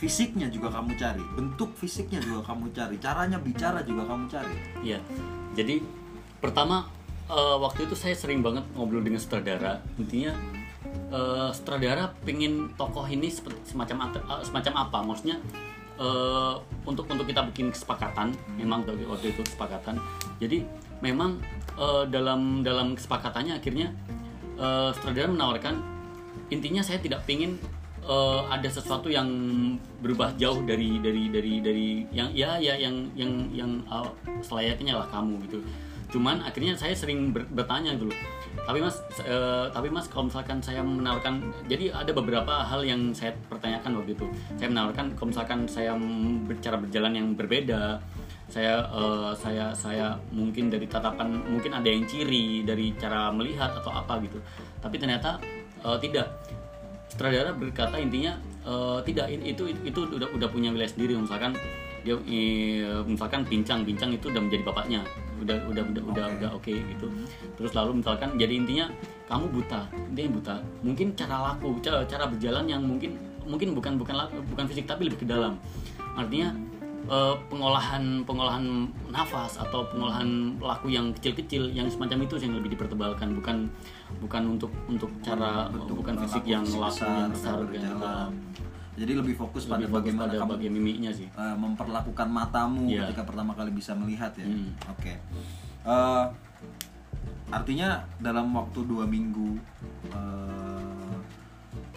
fisiknya 0.02 0.50
juga 0.50 0.74
kamu 0.74 0.98
cari, 0.98 1.22
bentuk 1.38 1.78
fisiknya 1.78 2.18
juga 2.26 2.42
kamu 2.50 2.74
cari, 2.74 2.98
caranya 2.98 3.38
bicara 3.38 3.86
juga 3.86 4.10
kamu 4.10 4.26
cari. 4.34 4.56
Iya. 4.82 4.98
Jadi 5.54 5.78
pertama 6.42 6.90
eh, 7.32 7.58
waktu 7.62 7.88
itu 7.88 7.96
saya 7.96 8.18
sering 8.18 8.44
banget 8.44 8.66
ngobrol 8.76 9.06
dengan 9.06 9.22
sutradara 9.22 9.80
intinya 9.96 10.34
eh, 11.14 11.50
sutradara 11.56 12.12
pengen 12.26 12.74
tokoh 12.76 13.08
ini 13.08 13.32
semacam 13.64 14.12
eh, 14.12 14.44
semacam 14.44 14.74
apa 14.90 14.98
maksudnya 15.06 15.38
eh, 16.02 16.54
untuk 16.84 17.08
untuk 17.08 17.30
kita 17.30 17.46
bikin 17.54 17.72
kesepakatan 17.72 18.36
memang 18.60 18.84
waktu 19.08 19.32
itu 19.32 19.42
kesepakatan 19.46 20.02
jadi 20.42 20.66
memang 21.00 21.40
eh, 21.80 22.04
dalam 22.12 22.66
dalam 22.66 22.98
kesepakatannya 22.98 23.62
akhirnya 23.62 23.94
eh, 24.60 24.90
sutradara 24.98 25.32
menawarkan 25.32 25.80
intinya 26.52 26.84
saya 26.84 27.00
tidak 27.00 27.24
pengen 27.24 27.56
eh, 28.06 28.42
ada 28.50 28.70
sesuatu 28.70 29.08
yang 29.08 29.28
berubah 30.02 30.34
jauh 30.38 30.62
dari 30.66 30.98
dari 31.02 31.30
dari 31.30 31.54
dari 31.62 31.88
yang 32.12 32.30
ya 32.34 32.58
ya 32.58 32.78
yang 32.78 33.10
yang 33.14 33.32
yang 33.54 33.72
eh, 33.86 34.10
selayaknya 34.42 34.98
lah 35.02 35.08
kamu 35.10 35.42
gitu. 35.50 35.60
Cuman 36.12 36.44
akhirnya 36.44 36.76
saya 36.76 36.92
sering 36.92 37.32
ber- 37.32 37.48
bertanya 37.48 37.96
dulu 37.96 38.12
tapi 38.62 38.78
mas 38.78 39.02
eh, 39.24 39.66
tapi 39.74 39.88
mas 39.90 40.06
kalau 40.06 40.30
misalkan 40.30 40.62
saya 40.62 40.86
menawarkan 40.86 41.42
jadi 41.66 41.90
ada 41.96 42.14
beberapa 42.14 42.62
hal 42.62 42.86
yang 42.86 43.10
saya 43.16 43.34
pertanyakan 43.50 44.04
waktu 44.04 44.14
itu. 44.14 44.26
Saya 44.60 44.70
menawarkan 44.70 45.18
kalau 45.18 45.30
misalkan 45.34 45.60
saya 45.66 45.98
bercara 46.46 46.78
berjalan 46.78 47.14
yang 47.18 47.28
berbeda 47.34 47.98
saya 48.52 48.84
eh, 48.92 49.32
saya 49.40 49.72
saya 49.74 50.20
mungkin 50.30 50.68
dari 50.70 50.86
tatapan 50.86 51.42
mungkin 51.48 51.72
ada 51.72 51.88
yang 51.88 52.04
ciri 52.06 52.62
dari 52.68 52.94
cara 53.00 53.32
melihat 53.34 53.72
atau 53.82 53.90
apa 53.90 54.22
gitu. 54.22 54.38
Tapi 54.78 54.96
ternyata 55.02 55.42
eh, 55.82 55.98
tidak 56.04 56.28
sutradara 57.12 57.52
berkata 57.52 58.00
intinya 58.00 58.40
eh, 58.64 59.00
tidak 59.04 59.28
itu, 59.28 59.44
itu 59.68 59.84
itu 59.84 60.00
udah 60.16 60.32
udah 60.32 60.48
punya 60.48 60.72
wilayah 60.72 60.88
sendiri. 60.88 61.20
Misalkan 61.20 61.52
dia 62.02 62.18
i- 62.26 62.82
misalkan 63.06 63.46
pincang 63.46 63.84
pincang 63.86 64.10
itu 64.16 64.32
udah 64.32 64.42
menjadi 64.42 64.64
bapaknya. 64.64 65.02
Udah 65.42 65.58
udah 65.68 65.84
udah 65.90 66.04
udah 66.06 66.26
Oke. 66.30 66.38
udah 66.38 66.50
oke 66.54 66.74
gitu. 66.74 67.08
Terus 67.58 67.72
lalu 67.74 68.02
misalkan 68.02 68.38
jadi 68.38 68.54
intinya 68.56 68.86
kamu 69.26 69.46
buta 69.52 69.90
dia 70.14 70.24
yang 70.30 70.34
buta. 70.38 70.56
Mungkin 70.86 71.08
cara 71.18 71.36
laku 71.52 71.82
cara, 71.82 72.06
cara 72.06 72.30
berjalan 72.30 72.66
yang 72.70 72.82
mungkin 72.86 73.18
mungkin 73.42 73.74
bukan 73.74 73.98
bukan 73.98 74.16
bukan 74.54 74.66
fisik 74.70 74.86
tapi 74.86 75.10
lebih 75.10 75.26
ke 75.26 75.28
dalam. 75.28 75.58
Artinya 76.14 76.54
eh, 77.10 77.36
pengolahan 77.50 78.22
pengolahan 78.22 78.86
nafas 79.10 79.58
atau 79.58 79.90
pengolahan 79.90 80.62
laku 80.62 80.94
yang 80.94 81.10
kecil-kecil 81.18 81.74
yang 81.74 81.90
semacam 81.90 82.30
itu 82.30 82.38
yang 82.38 82.54
lebih 82.62 82.78
dipertebalkan. 82.78 83.34
Bukan 83.34 83.58
bukan 84.20 84.44
untuk 84.58 84.72
untuk 84.86 85.12
cara 85.22 85.70
Bentuk 85.70 85.96
bukan 86.04 86.16
fisik 86.20 86.44
yang 86.44 86.66
besar, 86.66 87.30
yang 87.30 87.32
besar 87.32 87.54
cara 87.54 87.58
kan 87.58 87.68
berjalan. 87.70 88.30
jadi 88.92 89.12
lebih 89.18 89.36
fokus 89.36 89.64
pada 89.66 89.82
lebih 89.82 89.88
fokus 89.90 89.98
bagaimana 90.04 90.28
pada 90.28 90.40
kamu 90.44 90.52
bagian 90.58 90.74
mimiknya 90.76 91.12
sih 91.14 91.28
eh, 91.30 91.56
memperlakukan 91.56 92.28
matamu 92.28 92.86
Iya. 92.86 93.08
ketika 93.08 93.24
pertama 93.24 93.52
kali 93.54 93.72
bisa 93.72 93.96
melihat 93.96 94.32
ya. 94.36 94.46
Hmm. 94.46 94.70
Oke. 94.92 95.14
Eh, 95.82 96.26
artinya 97.50 97.90
dalam 98.18 98.52
waktu 98.52 98.80
dua 98.84 99.04
minggu 99.04 99.60
eh, 100.10 101.16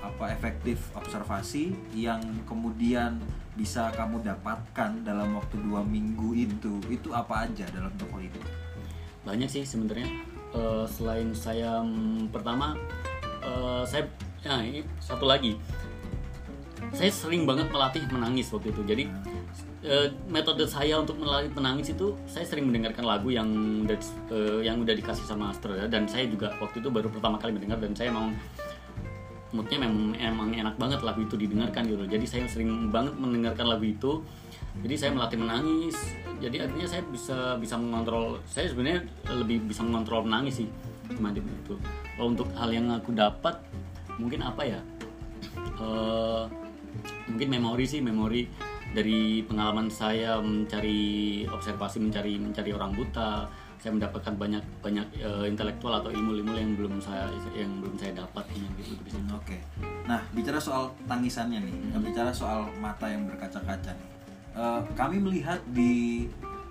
apa 0.00 0.24
efektif 0.30 0.92
observasi 0.92 1.72
yang 1.92 2.20
kemudian 2.44 3.16
bisa 3.54 3.88
kamu 3.90 4.20
dapatkan 4.20 4.90
dalam 5.02 5.32
waktu 5.34 5.56
dua 5.62 5.80
minggu 5.80 6.34
itu 6.34 6.82
itu 6.88 7.08
apa 7.10 7.46
aja 7.46 7.64
dalam 7.70 7.90
toko 7.94 8.18
itu? 8.18 8.38
banyak 9.24 9.48
sih 9.48 9.64
sebenarnya 9.64 10.04
Eh, 10.54 10.86
selain 10.86 11.34
saya 11.34 11.82
mm, 11.82 12.30
pertama 12.30 12.78
eh, 13.42 13.82
saya 13.82 14.06
ya 14.46 14.62
ini 14.62 14.86
satu 15.02 15.26
lagi. 15.26 15.58
Saya 16.94 17.10
sering 17.10 17.42
banget 17.42 17.74
melatih 17.74 18.06
menangis 18.06 18.54
waktu 18.54 18.70
itu. 18.70 18.82
Jadi 18.86 19.04
eh, 19.82 20.08
metode 20.30 20.62
saya 20.70 21.02
untuk 21.02 21.18
melatih 21.18 21.50
menangis 21.58 21.90
itu 21.90 22.14
saya 22.30 22.46
sering 22.46 22.70
mendengarkan 22.70 23.02
lagu 23.02 23.34
yang 23.34 23.50
udah 23.82 23.98
yang 24.62 24.78
udah 24.78 24.94
dikasih 24.94 25.26
sama 25.26 25.50
sutradara 25.50 25.90
dan 25.90 26.06
saya 26.06 26.30
juga 26.30 26.54
waktu 26.62 26.78
itu 26.78 26.86
baru 26.86 27.10
pertama 27.10 27.34
kali 27.42 27.50
mendengar 27.58 27.82
dan 27.82 27.90
saya 27.98 28.14
emang 28.14 28.30
moodnya 29.54 29.78
memang 29.86 30.18
emang 30.18 30.50
enak 30.54 30.74
banget 30.78 31.00
lagu 31.02 31.26
itu 31.26 31.34
didengarkan 31.34 31.82
gitu. 31.90 32.06
Jadi 32.06 32.26
saya 32.30 32.46
sering 32.46 32.94
banget 32.94 33.18
mendengarkan 33.18 33.66
lagu 33.74 33.90
itu 33.90 34.22
jadi 34.82 34.94
saya 34.98 35.10
melatih 35.14 35.38
menangis 35.38 35.96
jadi 36.42 36.66
akhirnya 36.66 36.88
saya 36.90 37.02
bisa 37.06 37.38
bisa 37.60 37.78
mengontrol 37.78 38.42
saya 38.48 38.66
sebenarnya 38.66 39.06
lebih 39.30 39.62
bisa 39.70 39.86
mengontrol 39.86 40.26
menangis 40.26 40.64
sih 40.64 40.68
semacam 41.12 41.44
itu 41.46 41.74
kalau 42.16 42.28
untuk 42.32 42.48
hal 42.56 42.70
yang 42.72 42.90
aku 42.90 43.12
dapat 43.14 43.60
mungkin 44.18 44.42
apa 44.42 44.62
ya 44.64 44.80
Eh, 45.74 46.44
mungkin 47.26 47.48
memori 47.50 47.84
sih 47.84 47.98
memori 47.98 48.46
dari 48.94 49.42
pengalaman 49.42 49.90
saya 49.90 50.38
mencari 50.38 51.42
observasi 51.50 51.98
mencari 51.98 52.38
mencari 52.38 52.70
orang 52.70 52.94
buta 52.94 53.50
saya 53.82 53.90
mendapatkan 53.90 54.38
banyak 54.38 54.64
banyak 54.80 55.06
eh, 55.18 55.50
intelektual 55.50 55.98
atau 55.98 56.14
ilmu-ilmu 56.14 56.54
yang 56.54 56.72
belum 56.78 57.02
saya 57.02 57.26
yang 57.52 57.82
belum 57.82 57.98
saya 57.98 58.14
dapat 58.16 58.46
gitu 58.54 58.64
di 58.78 59.10
situ. 59.10 59.18
Oke. 59.34 59.58
Nah, 60.06 60.22
bicara 60.32 60.56
soal 60.62 60.94
tangisannya 61.10 61.58
nih, 61.60 61.74
bicara 62.00 62.30
soal 62.30 62.70
mata 62.78 63.10
yang 63.10 63.26
berkaca-kaca 63.26 63.92
nih. 63.92 64.13
Eh, 64.54 64.80
kami 64.94 65.18
melihat 65.18 65.58
di 65.74 66.24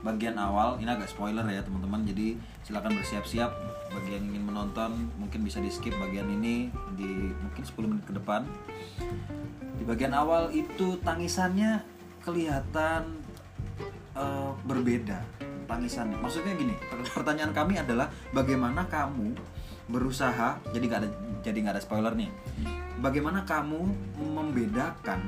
bagian 0.04 0.40
awal, 0.40 0.80
ini 0.80 0.88
agak 0.88 1.12
spoiler 1.12 1.44
ya 1.52 1.60
teman-teman. 1.60 2.08
Jadi 2.08 2.40
silakan 2.64 2.96
bersiap-siap 2.96 3.52
bagi 3.92 4.16
yang 4.16 4.26
ingin 4.32 4.44
menonton, 4.48 5.12
mungkin 5.20 5.44
bisa 5.44 5.60
di 5.60 5.68
skip 5.68 5.92
bagian 6.00 6.32
ini 6.32 6.72
di 6.96 7.36
mungkin 7.36 7.64
10 7.64 7.92
menit 7.92 8.04
ke 8.08 8.16
depan. 8.16 8.48
Di 9.76 9.84
bagian 9.84 10.16
awal 10.16 10.56
itu 10.56 10.96
tangisannya 11.04 11.84
kelihatan 12.24 13.20
eh, 14.16 14.52
berbeda 14.64 15.20
tangisannya. 15.68 16.16
Maksudnya 16.24 16.56
gini, 16.56 16.76
per- 16.88 17.04
pertanyaan 17.20 17.52
kami 17.52 17.84
adalah 17.84 18.08
bagaimana 18.32 18.88
kamu 18.88 19.36
berusaha 19.92 20.64
jadi 20.72 20.84
nggak 20.88 21.02
ada 21.04 21.10
jadi 21.44 21.58
nggak 21.60 21.76
ada 21.76 21.84
spoiler 21.84 22.16
nih. 22.16 22.32
Bagaimana 23.04 23.44
kamu 23.44 23.84
membedakan 24.24 25.20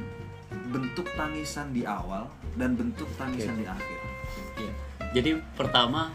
bentuk 0.68 1.08
tangisan 1.14 1.70
di 1.70 1.84
awal 1.84 2.26
dan 2.56 2.74
bentuk 2.74 3.08
tangisan 3.16 3.54
Oke. 3.54 3.62
di 3.62 3.66
akhir? 3.66 4.00
Iya. 4.58 4.74
Jadi 5.14 5.30
pertama 5.54 6.12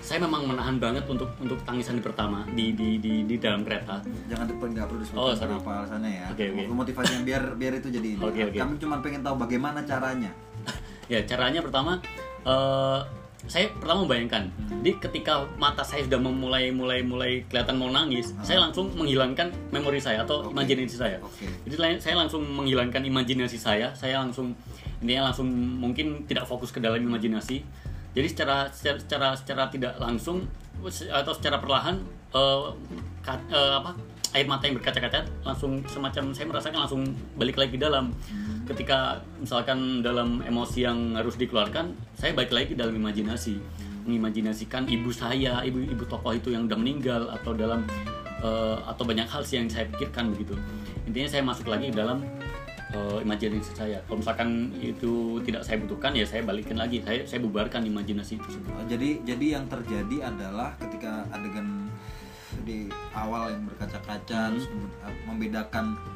saya 0.00 0.24
memang 0.24 0.48
menahan 0.48 0.80
banget 0.80 1.04
untuk 1.06 1.28
untuk 1.36 1.60
tangisan 1.62 1.94
di 1.94 2.02
pertama 2.02 2.48
di 2.50 2.72
di 2.72 2.96
di, 2.96 3.28
di 3.28 3.36
dalam 3.36 3.60
kereta. 3.60 4.00
Jangan 4.26 4.48
depan 4.48 4.72
nggak 4.72 4.86
perlu 4.88 4.96
Oh, 4.96 5.04
disebutkan 5.04 5.36
sorry. 5.36 5.50
kenapa 5.52 5.70
alasannya 5.78 6.10
ya. 6.10 6.26
Oke, 6.32 6.44
oke. 6.48 6.62
Motivasinya 6.72 7.20
biar 7.22 7.42
biar 7.54 7.72
itu 7.76 7.88
jadi 7.92 8.08
ini. 8.16 8.22
Oke, 8.22 8.40
oke. 8.48 8.56
Kami 8.56 8.74
cuma 8.80 8.96
pengen 8.98 9.20
tahu 9.20 9.36
bagaimana 9.36 9.84
caranya. 9.84 10.32
ya 11.12 11.20
caranya 11.22 11.60
pertama 11.60 12.00
eh, 12.42 13.00
saya 13.48 13.72
pertama 13.72 14.04
membayangkan 14.04 14.52
jadi 14.84 15.00
ketika 15.00 15.48
mata 15.56 15.80
saya 15.80 16.04
sudah 16.04 16.20
memulai 16.20 16.68
mulai 16.68 17.00
mulai 17.00 17.40
kelihatan 17.48 17.80
mau 17.80 17.88
nangis 17.88 18.36
saya 18.44 18.60
langsung 18.60 18.92
menghilangkan 18.92 19.48
memori 19.72 19.96
saya 19.96 20.24
atau 20.24 20.44
Oke. 20.44 20.52
imajinasi 20.52 20.96
saya. 20.96 21.16
Oke. 21.20 21.48
jadi 21.64 21.96
saya 22.00 22.20
langsung 22.20 22.44
menghilangkan 22.44 23.00
imajinasi 23.00 23.56
saya 23.56 23.92
saya 23.96 24.20
langsung 24.20 24.52
intinya 25.00 25.32
langsung 25.32 25.48
mungkin 25.80 26.28
tidak 26.28 26.44
fokus 26.44 26.68
ke 26.68 26.76
dalam 26.76 27.00
imajinasi. 27.00 27.64
Jadi 28.12 28.26
secara 28.28 28.68
secara 28.68 28.98
secara, 29.00 29.28
secara 29.32 29.62
tidak 29.72 29.96
langsung 29.96 30.44
atau 31.08 31.32
secara 31.32 31.56
perlahan 31.56 31.96
eh, 32.34 32.62
ka- 33.24 33.46
eh, 33.48 33.72
apa 33.80 33.96
air 34.36 34.46
mata 34.46 34.68
yang 34.68 34.76
berkaca-kaca 34.78 35.26
langsung 35.42 35.82
semacam 35.88 36.30
saya 36.36 36.46
merasakan 36.46 36.78
langsung 36.86 37.02
balik 37.34 37.56
lagi 37.58 37.80
dalam 37.80 38.12
ketika 38.70 39.18
misalkan 39.42 39.98
dalam 40.00 40.46
emosi 40.46 40.86
yang 40.86 41.18
harus 41.18 41.34
dikeluarkan 41.34 41.90
saya 42.14 42.30
balik 42.30 42.54
lagi 42.54 42.66
ke 42.72 42.76
dalam 42.78 42.94
imajinasi. 42.94 43.58
Mengimajinasikan 44.06 44.88
ibu 44.88 45.12
saya 45.12 45.60
ibu 45.66 45.82
ibu 45.84 46.04
tokoh 46.08 46.32
itu 46.32 46.54
yang 46.54 46.70
udah 46.70 46.78
meninggal 46.78 47.28
atau 47.34 47.52
dalam 47.52 47.84
eh, 48.40 48.76
atau 48.86 49.02
banyak 49.04 49.26
hal 49.28 49.42
sih 49.44 49.58
yang 49.60 49.68
saya 49.68 49.90
pikirkan 49.90 50.32
begitu. 50.32 50.54
Intinya 51.04 51.28
saya 51.28 51.42
masuk 51.44 51.66
lagi 51.68 51.92
dalam 51.92 52.24
eh, 52.94 53.18
imajinasi 53.20 53.74
saya. 53.76 53.98
Kalau 54.06 54.22
misalkan 54.22 54.72
itu 54.80 55.42
tidak 55.44 55.66
saya 55.66 55.76
butuhkan 55.82 56.16
ya 56.16 56.24
saya 56.24 56.46
balikin 56.46 56.78
lagi. 56.78 57.02
Saya 57.02 57.26
saya 57.26 57.42
bubarkan 57.42 57.84
imajinasi 57.84 58.38
itu 58.38 58.48
semua 58.54 58.80
Uh, 58.80 58.86
jadi 58.88 59.20
jadi 59.26 59.46
yang 59.60 59.64
terjadi 59.68 60.32
adalah 60.32 60.72
ketika 60.80 61.26
adegan 61.34 61.90
di 62.64 62.88
awal 63.12 63.50
yang 63.50 63.66
berkaca-kaca 63.66 64.54
terus 64.54 64.66
uh, 65.04 65.12
membedakan 65.28 65.98
em, 65.98 66.09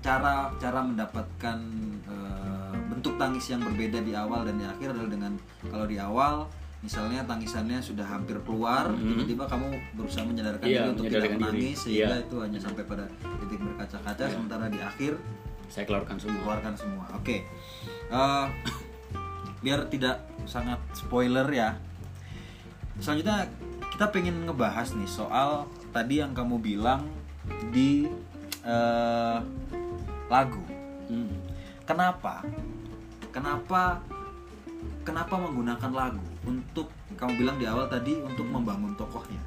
cara 0.00 0.54
cara 0.54 0.80
mendapatkan 0.80 1.58
uh, 2.06 2.74
bentuk 2.88 3.18
tangis 3.18 3.50
yang 3.50 3.58
berbeda 3.60 3.98
di 4.00 4.14
awal 4.14 4.46
dan 4.46 4.54
di 4.54 4.64
akhir 4.64 4.94
adalah 4.94 5.10
dengan 5.10 5.32
kalau 5.66 5.84
di 5.84 5.98
awal 5.98 6.46
misalnya 6.78 7.24
tangisannya 7.24 7.80
sudah 7.80 8.04
hampir 8.04 8.36
keluar 8.44 8.92
tiba-tiba 8.92 9.48
kamu 9.48 9.66
berusaha 9.96 10.20
menyadarkan 10.22 10.62
Iya, 10.62 10.78
diri 10.78 10.90
untuk 10.92 11.04
tidak 11.08 11.20
diri. 11.22 11.34
menangis 11.34 11.76
sehingga 11.80 12.12
Iya. 12.12 12.24
itu 12.28 12.36
hanya 12.38 12.58
sampai 12.60 12.82
pada 12.84 13.04
titik 13.40 13.58
berkaca-kaca 13.58 14.24
sementara 14.28 14.64
di 14.68 14.78
akhir 14.78 15.12
saya 15.64 15.84
keluarkan 15.88 16.16
semua 16.20 16.40
keluarkan 16.44 16.74
semua. 16.76 17.04
Oke. 17.16 17.36
Eh, 18.06 18.46
biar 19.58 19.88
tidak 19.88 20.20
sangat 20.44 20.76
spoiler 20.92 21.48
ya. 21.48 21.72
Selanjutnya 23.00 23.48
kita 23.90 24.12
pengen 24.12 24.44
ngebahas 24.44 24.92
nih 24.92 25.08
soal 25.08 25.64
tadi 25.88 26.20
yang 26.20 26.36
kamu 26.36 26.60
bilang 26.60 27.08
di 27.72 28.04
eh, 28.64 29.38
lagu. 30.28 30.64
Hmm. 31.08 31.36
Kenapa? 31.84 32.42
Kenapa? 33.28 34.00
Kenapa 35.04 35.34
menggunakan 35.36 35.92
lagu 35.92 36.24
untuk 36.48 36.88
kamu 37.20 37.44
bilang 37.44 37.56
di 37.60 37.68
awal 37.68 37.86
tadi 37.92 38.16
untuk 38.24 38.48
membangun 38.48 38.96
tokohnya? 38.96 39.40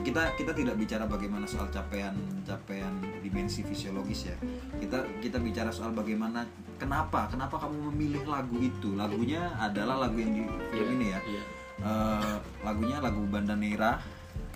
kita 0.00 0.32
kita 0.38 0.52
tidak 0.56 0.74
bicara 0.80 1.04
bagaimana 1.04 1.44
soal 1.44 1.68
capaian 1.68 2.14
capaian 2.46 2.94
dimensi 3.20 3.60
fisiologis 3.60 4.32
ya 4.32 4.36
kita 4.80 5.02
kita 5.20 5.36
bicara 5.42 5.68
soal 5.68 5.92
bagaimana 5.92 6.46
kenapa 6.80 7.28
kenapa 7.28 7.60
kamu 7.60 7.92
memilih 7.92 8.24
lagu 8.24 8.56
itu 8.62 8.96
lagunya 8.96 9.52
adalah 9.60 10.08
lagu 10.08 10.16
yang 10.16 10.32
di 10.32 10.42
film 10.72 10.88
Iya, 10.90 10.96
ini 10.96 11.06
ya 11.12 11.20
iya. 11.28 11.42
Eh, 11.80 12.36
lagunya 12.64 12.96
lagu 13.00 13.20
Banda 13.28 13.56
Neira 13.56 14.00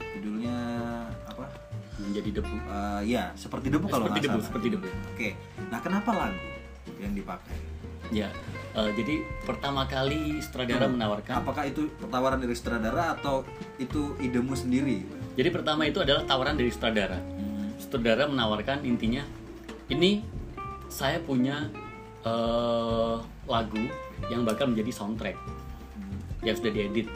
judulnya 0.00 0.56
apa 1.28 1.44
menjadi 1.96 2.40
debu 2.40 2.56
Eh, 2.56 3.00
ya 3.08 3.30
seperti 3.34 3.68
debu 3.68 3.86
kalau 3.86 4.06
Seperti 4.06 4.20
debu, 4.22 4.34
salah. 4.34 4.46
seperti 4.46 4.66
debu. 4.70 4.86
oke 4.86 5.28
nah 5.68 5.78
kenapa 5.78 6.10
lagu 6.12 6.40
yang 6.96 7.12
dipakai? 7.12 7.56
Ya 8.10 8.28
eh, 8.74 8.90
jadi 8.92 9.14
pertama 9.42 9.84
kali 9.84 10.36
sutradara 10.38 10.84
menawarkan. 10.86 11.40
Apakah 11.40 11.64
itu 11.64 11.88
tawaran 12.04 12.36
dari 12.36 12.52
sutradara 12.52 13.14
atau 13.14 13.42
itu 13.76 14.12
idemu 14.18 14.52
sendiri? 14.52 15.00
Jadi 15.34 15.48
pertama 15.50 15.82
itu 15.82 15.98
adalah 15.98 16.22
tawaran 16.22 16.54
dari 16.54 16.68
sutradara. 16.68 17.16
Sutradara 17.74 18.26
menawarkan 18.26 18.84
intinya 18.84 19.24
ini 19.86 20.20
saya 20.86 21.18
punya 21.18 21.72
eh, 22.22 23.16
lagu 23.44 23.82
yang 24.26 24.44
bakal 24.44 24.68
menjadi 24.68 24.92
soundtrack 24.94 25.36
yang 26.40 26.54
sudah 26.54 26.70
diedit 26.70 27.08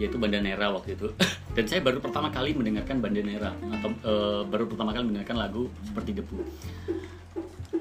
yaitu 0.00 0.16
Bandanera 0.16 0.72
waktu 0.72 0.94
itu. 0.96 1.08
Dan 1.56 1.64
saya 1.68 1.80
baru 1.84 2.00
pertama 2.00 2.32
kali 2.32 2.56
mendengarkan 2.56 3.00
Bandanera 3.02 3.52
atau 3.78 3.90
eh, 3.92 4.42
baru 4.48 4.64
pertama 4.68 4.90
kali 4.96 5.04
mendengarkan 5.08 5.36
lagu 5.36 5.68
seperti 5.84 6.16
debu. 6.16 6.38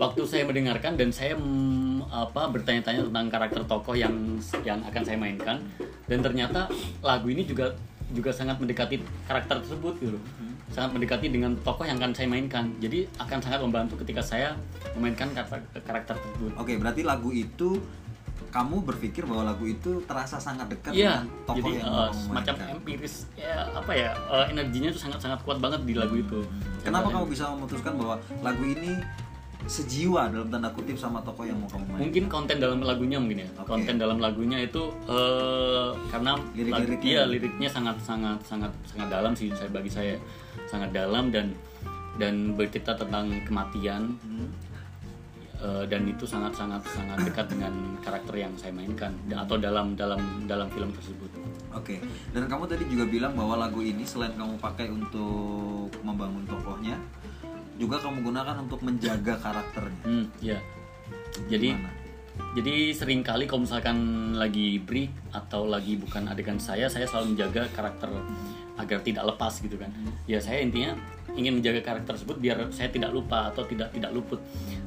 Waktu 0.01 0.21
saya 0.25 0.49
mendengarkan 0.49 0.97
dan 0.97 1.13
saya 1.13 1.37
mm, 1.37 2.09
apa 2.09 2.49
bertanya-tanya 2.49 3.05
tentang 3.05 3.27
karakter 3.29 3.61
tokoh 3.69 3.93
yang 3.93 4.41
yang 4.65 4.81
akan 4.81 5.03
saya 5.05 5.13
mainkan 5.13 5.61
dan 6.09 6.25
ternyata 6.25 6.65
lagu 7.05 7.29
ini 7.29 7.45
juga 7.45 7.77
juga 8.09 8.33
sangat 8.33 8.57
mendekati 8.57 8.97
karakter 9.29 9.61
tersebut 9.61 9.93
gitu. 10.01 10.17
Sangat 10.73 10.97
mendekati 10.97 11.27
dengan 11.29 11.53
tokoh 11.61 11.85
yang 11.85 12.01
akan 12.01 12.17
saya 12.17 12.27
mainkan. 12.31 12.73
Jadi 12.81 13.05
akan 13.19 13.39
sangat 13.45 13.59
membantu 13.61 13.99
ketika 14.01 14.25
saya 14.25 14.57
memainkan 14.97 15.29
karakter 15.37 15.59
karakter 15.85 16.15
tersebut. 16.17 16.51
Oke, 16.57 16.73
berarti 16.81 17.01
lagu 17.05 17.29
itu 17.29 17.77
kamu 18.51 18.83
berpikir 18.83 19.23
bahwa 19.23 19.47
lagu 19.47 19.65
itu 19.65 20.03
terasa 20.03 20.35
sangat 20.35 20.67
dekat 20.67 20.91
Iya, 20.91 21.23
dengan 21.23 21.25
tokoh 21.41 21.55
jadi 21.57 21.71
yang 21.73 21.87
kamu 21.87 22.11
semacam 22.13 22.53
mainkan. 22.53 22.75
empiris 22.75 23.15
ya 23.33 23.55
apa 23.71 23.91
ya 23.93 24.09
eh, 24.11 24.45
energinya 24.49 24.89
itu 24.89 24.99
sangat 24.99 25.19
sangat 25.19 25.39
kuat 25.41 25.57
banget 25.57 25.81
di 25.81 25.93
lagu 25.93 26.15
itu. 26.15 26.39
Kenapa 26.81 27.07
Contohnya, 27.07 27.15
kamu 27.17 27.25
bisa 27.27 27.43
memutuskan 27.49 27.93
bahwa 27.95 28.15
lagu 28.41 28.63
ini 28.65 28.91
sejiwa 29.63 30.25
dalam 30.27 30.49
tanda 30.49 30.67
kutip 30.69 30.95
sama 30.95 31.21
tokoh 31.21 31.43
yang 31.43 31.55
mau 31.55 31.69
kamu 31.69 31.85
mainkan? 31.85 32.01
Mungkin 32.01 32.23
konten 32.27 32.57
dalam 32.57 32.79
lagunya 32.81 33.17
mungkin 33.17 33.39
ya. 33.39 33.49
Oke. 33.55 33.69
Konten 33.69 33.95
dalam 33.95 34.17
lagunya 34.17 34.57
itu 34.59 34.83
eh, 35.05 35.89
karena 36.09 36.31
Lirik-liriknya. 36.51 36.97
lagu- 36.97 37.07
iya, 37.07 37.23
liriknya 37.25 37.69
sangat 37.69 37.95
sangat 37.99 38.41
sangat 38.43 38.71
sangat 38.83 39.07
dalam 39.07 39.31
sih 39.31 39.47
saya 39.51 39.69
bagi 39.69 39.87
saya 39.87 40.17
sangat 40.65 40.91
dalam 40.91 41.29
dan 41.29 41.53
dan 42.13 42.53
bercerita 42.53 42.91
tentang 42.93 43.31
kematian 43.43 44.17
Hmm. 44.19 44.49
Eh, 45.61 45.83
dan 45.87 46.01
itu 46.09 46.25
sangat 46.25 46.53
sangat 46.57 46.81
sangat 46.89 47.17
dekat 47.23 47.45
dengan 47.47 47.73
karakter 48.01 48.33
yang 48.35 48.53
saya 48.57 48.73
mainkan 48.73 49.13
atau 49.31 49.55
dalam 49.55 49.93
dalam 49.95 50.19
dalam 50.49 50.67
film 50.73 50.91
tersebut. 50.91 51.29
Oke, 51.71 52.03
dan 52.35 52.51
kamu 52.51 52.67
tadi 52.67 52.83
juga 52.91 53.05
bilang 53.07 53.33
bahwa 53.37 53.55
lagu 53.55 53.79
ini 53.79 54.03
selain 54.03 54.35
kamu 54.35 54.59
pakai 54.59 54.91
untuk 54.91 55.87
membangun 56.03 56.43
tokohnya, 56.43 56.99
juga 57.79 58.01
kamu 58.03 58.27
gunakan 58.27 58.55
untuk 58.59 58.83
menjaga 58.83 59.39
karakternya. 59.39 60.03
Hmm, 60.03 60.25
ya. 60.43 60.59
Jadi 61.47 61.71
Gimana? 61.71 62.01
Jadi 62.51 62.91
sering 62.91 63.23
kali 63.23 63.47
kalau 63.47 63.63
misalkan 63.63 64.31
lagi 64.35 64.75
break 64.83 65.31
atau 65.31 65.67
lagi 65.67 65.95
bukan 65.95 66.27
adegan 66.27 66.59
saya, 66.59 66.91
saya 66.91 67.07
selalu 67.07 67.35
menjaga 67.35 67.71
karakter 67.71 68.11
agar 68.81 68.99
tidak 69.05 69.23
lepas 69.29 69.53
gitu 69.61 69.77
kan. 69.77 69.93
Ya 70.25 70.41
saya 70.41 70.65
intinya 70.65 70.97
ingin 71.31 71.61
menjaga 71.61 71.79
karakter 71.79 72.17
tersebut 72.17 72.43
biar 72.43 72.57
saya 72.75 72.91
tidak 72.91 73.15
lupa 73.15 73.53
atau 73.53 73.63
tidak 73.63 73.93
tidak 73.95 74.11
luput. 74.11 74.41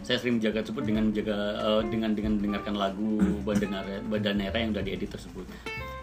Saya 0.04 0.20
sering 0.20 0.42
menjaga 0.42 0.60
tersebut 0.60 0.84
dengan 0.84 1.08
menjaga 1.08 1.36
eh, 1.56 1.82
dengan 1.88 2.10
dengan 2.12 2.32
mendengarkan 2.36 2.74
lagu 2.76 3.16
Bandanera 3.46 3.96
Bandanera 4.04 4.56
yang 4.58 4.70
sudah 4.76 4.84
diedit 4.84 5.10
tersebut. 5.10 5.46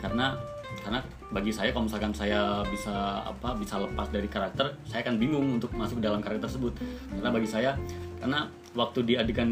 Karena 0.02 0.34
karena 0.82 1.00
bagi 1.30 1.54
saya 1.54 1.70
kalau 1.70 1.86
misalkan 1.86 2.10
saya 2.10 2.66
bisa 2.66 3.22
apa 3.22 3.54
bisa 3.54 3.78
lepas 3.78 4.10
dari 4.10 4.26
karakter, 4.26 4.74
saya 4.90 5.06
akan 5.06 5.16
bingung 5.22 5.62
untuk 5.62 5.70
masuk 5.78 6.02
ke 6.02 6.04
dalam 6.10 6.26
karakter 6.26 6.50
tersebut. 6.50 6.74
Karena 7.14 7.30
bagi 7.30 7.46
saya 7.46 7.78
karena 8.18 8.50
waktu 8.74 9.00
di 9.06 9.14
adegan 9.20 9.52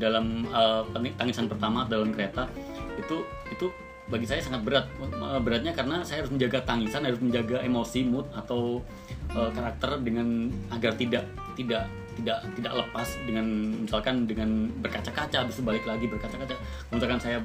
dalam 0.00 0.48
peni- 0.96 1.12
tangisan 1.18 1.50
pertama 1.50 1.84
dalam 1.84 2.08
kereta 2.14 2.48
itu 2.96 3.20
itu 3.52 3.66
bagi 4.12 4.28
saya 4.28 4.44
sangat 4.44 4.60
berat. 4.60 4.86
Eh, 5.00 5.40
beratnya 5.40 5.72
karena 5.72 6.04
saya 6.04 6.20
harus 6.20 6.32
menjaga 6.36 6.60
tangisan 6.68 7.08
harus 7.08 7.20
menjaga 7.24 7.64
emosi 7.64 8.04
mood 8.04 8.28
atau 8.36 8.84
eh, 9.32 9.50
karakter 9.56 10.04
dengan 10.04 10.52
agar 10.68 10.92
tidak 11.00 11.24
tidak 11.56 11.88
tidak 12.12 12.44
tidak 12.60 12.72
lepas 12.76 13.08
dengan 13.24 13.46
misalkan 13.88 14.28
dengan 14.28 14.68
berkaca-kaca 14.84 15.48
habis 15.48 15.56
itu 15.56 15.64
balik 15.64 15.88
lagi 15.88 16.04
berkaca-kaca. 16.04 16.52
Misalkan 16.92 17.16
saya 17.16 17.40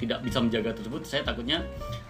tidak 0.00 0.18
bisa 0.20 0.40
menjaga 0.40 0.72
tersebut 0.72 1.04
saya 1.04 1.20
takutnya 1.22 1.60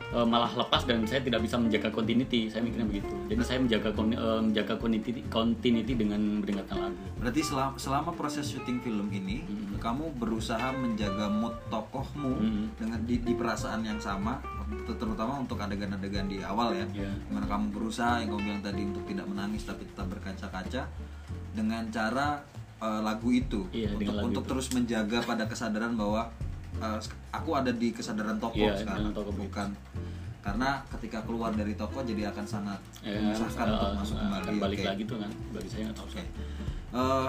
eh, 0.09 0.23
malah 0.25 0.49
lepas 0.49 0.83
dan 0.83 1.03
saya 1.03 1.21
tidak 1.21 1.43
bisa 1.43 1.55
menjaga 1.55 1.91
continuity 1.91 2.47
saya 2.47 2.63
mikirnya 2.63 2.87
begitu 2.87 3.11
jadi 3.27 3.43
saya 3.43 3.59
menjaga 3.59 3.89
eh, 3.91 4.41
menjaga 4.41 4.75
continuity 4.77 5.21
continuity 5.27 5.93
dengan 5.95 6.21
mendengarkan 6.39 6.77
lagu 6.81 6.99
Berarti 7.21 7.45
selama, 7.45 7.77
selama 7.77 8.11
proses 8.15 8.49
syuting 8.49 8.81
film 8.81 9.05
ini, 9.11 9.45
kamu 9.77 10.17
berusaha 10.17 10.73
menjaga 10.73 11.29
mood 11.29 11.53
tokohmu 11.69 12.33
Mhm. 12.33 12.65
dengan 12.75 12.97
di, 13.05 13.21
di 13.21 13.37
perasaan 13.37 13.85
yang 13.85 14.01
sama, 14.01 14.41
ter- 14.89 14.97
terutama 14.97 15.37
untuk 15.37 15.61
adegan-adegan 15.61 16.25
di 16.25 16.41
awal 16.41 16.73
ya. 16.73 16.89
Di 16.89 17.05
mana 17.29 17.45
kamu 17.45 17.77
berusaha 17.77 18.25
yang 18.25 18.33
kamu 18.33 18.41
bilang 18.43 18.63
tadi 18.65 18.83
untuk 18.83 19.05
tidak 19.05 19.27
menangis 19.27 19.69
tapi 19.69 19.85
tetap 19.85 20.09
berkaca-kaca 20.09 20.89
dengan 21.53 21.83
cara 21.89 22.41
eh, 22.81 23.01
lagu 23.03 23.29
itu 23.29 23.69
Iya, 23.69 23.93
untuk 23.93 24.17
untuk 24.25 24.41
itu. 24.41 24.49
terus 24.49 24.67
menjaga 24.73 25.21
pada 25.21 25.45
kesadaran 25.45 25.93
bahwa 25.93 26.33
eh, 26.77 26.99
aku 27.31 27.51
ada 27.53 27.71
di 27.71 27.91
kesadaran 27.91 28.37
tokoh 28.37 28.63
Iya, 28.65 28.79
sekarang, 28.79 29.11
begitu. 29.11 29.33
bukan 29.37 29.69
karena 30.41 30.69
ketika 30.89 31.21
keluar 31.21 31.53
dari 31.53 31.75
toko 31.75 32.01
jadi 32.01 32.31
akan 32.31 32.45
sangat 32.45 32.81
Ya, 33.01 33.13
menyusahkan 33.15 33.67
eh, 33.67 33.73
untuk 33.73 33.91
masuk 33.95 34.15
eh, 34.15 34.21
kembali. 34.21 34.41
akan 34.43 34.55
balik 34.59 34.79
Oke. 34.79 34.89
lagi 34.89 35.03
tuh 35.05 35.17
kan 35.19 35.31
bagi 35.51 35.69
saya 35.69 35.83
nggak 35.85 35.97
tahu 35.97 36.09
Oke. 36.09 36.23
Eh, 36.91 37.29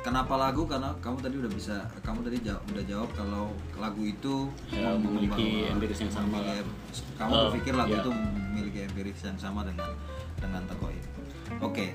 kenapa 0.00 0.34
lagu? 0.36 0.62
Karena 0.64 0.90
kamu 0.96 1.18
tadi 1.20 1.34
udah 1.36 1.50
bisa, 1.50 1.76
kamu 2.00 2.20
tadi 2.22 2.36
jawab, 2.42 2.62
udah 2.66 2.84
jawab 2.84 3.08
kalau 3.12 3.44
lagu 3.76 4.02
itu 4.02 4.34
Ya, 4.68 4.92
mem- 4.92 5.02
memiliki 5.04 5.46
empiris 5.66 5.98
yang 6.00 6.12
sama. 6.12 6.26
memiliki- 6.36 6.68
Kamu 7.14 7.30
Eh, 7.30 7.40
berpikir 7.46 7.72
lagu 7.74 7.92
ya. 7.92 8.00
itu 8.00 8.10
memiliki 8.10 8.80
empiris 8.82 9.20
yang 9.22 9.38
sama 9.38 9.60
dengan 9.62 9.88
dengan 10.36 10.62
tokoh 10.66 10.90
itu. 10.90 11.08
Oke. 11.60 11.86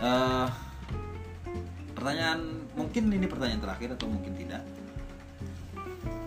Eh, 0.00 0.46
pertanyaan 1.92 2.40
mungkin 2.72 3.02
ini 3.08 3.26
pertanyaan 3.26 3.60
terakhir 3.60 3.94
atau 3.94 4.08
mungkin 4.08 4.32
tidak. 4.34 4.62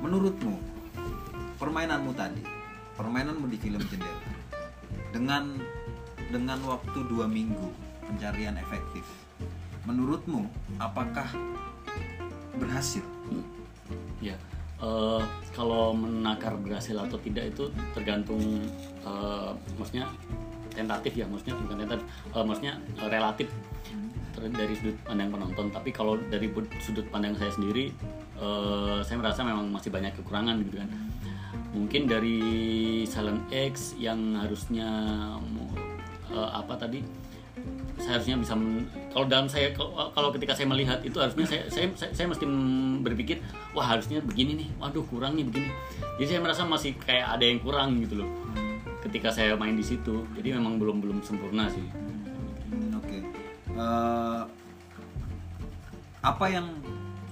Menurutmu 0.04 0.56
permainanmu 1.58 2.12
tadi, 2.14 2.44
permainanmu 3.00 3.46
di 3.50 3.58
film 3.58 3.82
Jendela 3.90 4.22
dengan 5.16 5.56
dengan 6.30 6.60
waktu 6.68 7.00
dua 7.08 7.30
minggu 7.30 7.72
pencarian 8.06 8.60
efektif, 8.60 9.06
menurutmu 9.88 10.48
apakah 10.78 11.28
berhasil? 12.60 13.04
ya 14.24 14.36
eh, 14.82 15.22
kalau 15.54 15.94
menakar 15.94 16.56
berhasil 16.58 16.96
atau 16.98 17.20
tidak 17.22 17.52
itu 17.54 17.70
tergantung 17.94 18.42
eh, 19.06 19.52
maksudnya 19.78 20.08
tentatif 20.76 21.14
ya 21.16 21.26
maksudnya 21.30 21.56
bukan 21.62 21.76
tentatif 21.86 22.06
eh, 22.34 22.46
maksudnya 22.46 22.74
eh, 23.00 23.10
relatif. 23.10 23.48
Ter- 24.36 24.52
dari 24.52 24.76
sudut 24.76 25.00
pandang 25.08 25.32
penonton. 25.32 25.72
Tapi 25.72 25.90
kalau 25.96 26.20
dari 26.28 26.52
sudut 26.84 27.08
pandang 27.08 27.40
saya 27.40 27.56
sendiri 27.56 27.96
eh, 28.46 29.00
saya 29.02 29.18
merasa 29.18 29.42
memang 29.42 29.66
masih 29.74 29.90
banyak 29.90 30.14
kekurangan 30.22 30.62
gitu 30.70 30.78
kan. 30.78 30.90
Mungkin 31.76 32.08
dari 32.08 32.40
Silent 33.10 33.50
X 33.52 33.98
yang 33.98 34.38
harusnya 34.38 34.88
eh, 36.30 36.50
apa 36.54 36.78
tadi 36.78 37.02
saya 37.96 38.20
harusnya 38.20 38.36
bisa 38.38 38.54
men- 38.60 38.86
kalau 39.16 39.26
dalam 39.26 39.48
saya 39.48 39.72
kalau, 39.72 40.30
ketika 40.36 40.52
saya 40.52 40.68
melihat 40.68 41.00
itu 41.02 41.16
harusnya 41.16 41.48
saya 41.48 41.64
saya 41.72 41.88
saya, 41.96 42.12
saya 42.12 42.28
mesti 42.28 42.46
berpikir 43.00 43.40
wah 43.72 43.88
harusnya 43.88 44.20
begini 44.20 44.66
nih. 44.66 44.70
Waduh 44.78 45.08
kurang 45.08 45.40
nih 45.40 45.48
begini. 45.48 45.70
Jadi 46.20 46.28
saya 46.36 46.40
merasa 46.44 46.68
masih 46.68 47.00
kayak 47.00 47.40
ada 47.40 47.44
yang 47.48 47.60
kurang 47.64 47.98
gitu 48.04 48.22
loh 48.24 48.30
ketika 49.08 49.32
saya 49.32 49.56
main 49.56 49.80
di 49.80 49.86
situ. 49.86 50.28
Jadi 50.36 50.60
memang 50.60 50.76
belum 50.76 51.00
belum 51.00 51.18
sempurna 51.24 51.72
sih. 51.72 51.86
Hmm, 52.68 53.00
Oke. 53.00 53.24
Eh, 53.72 54.42
apa 56.26 56.46
yang 56.52 56.68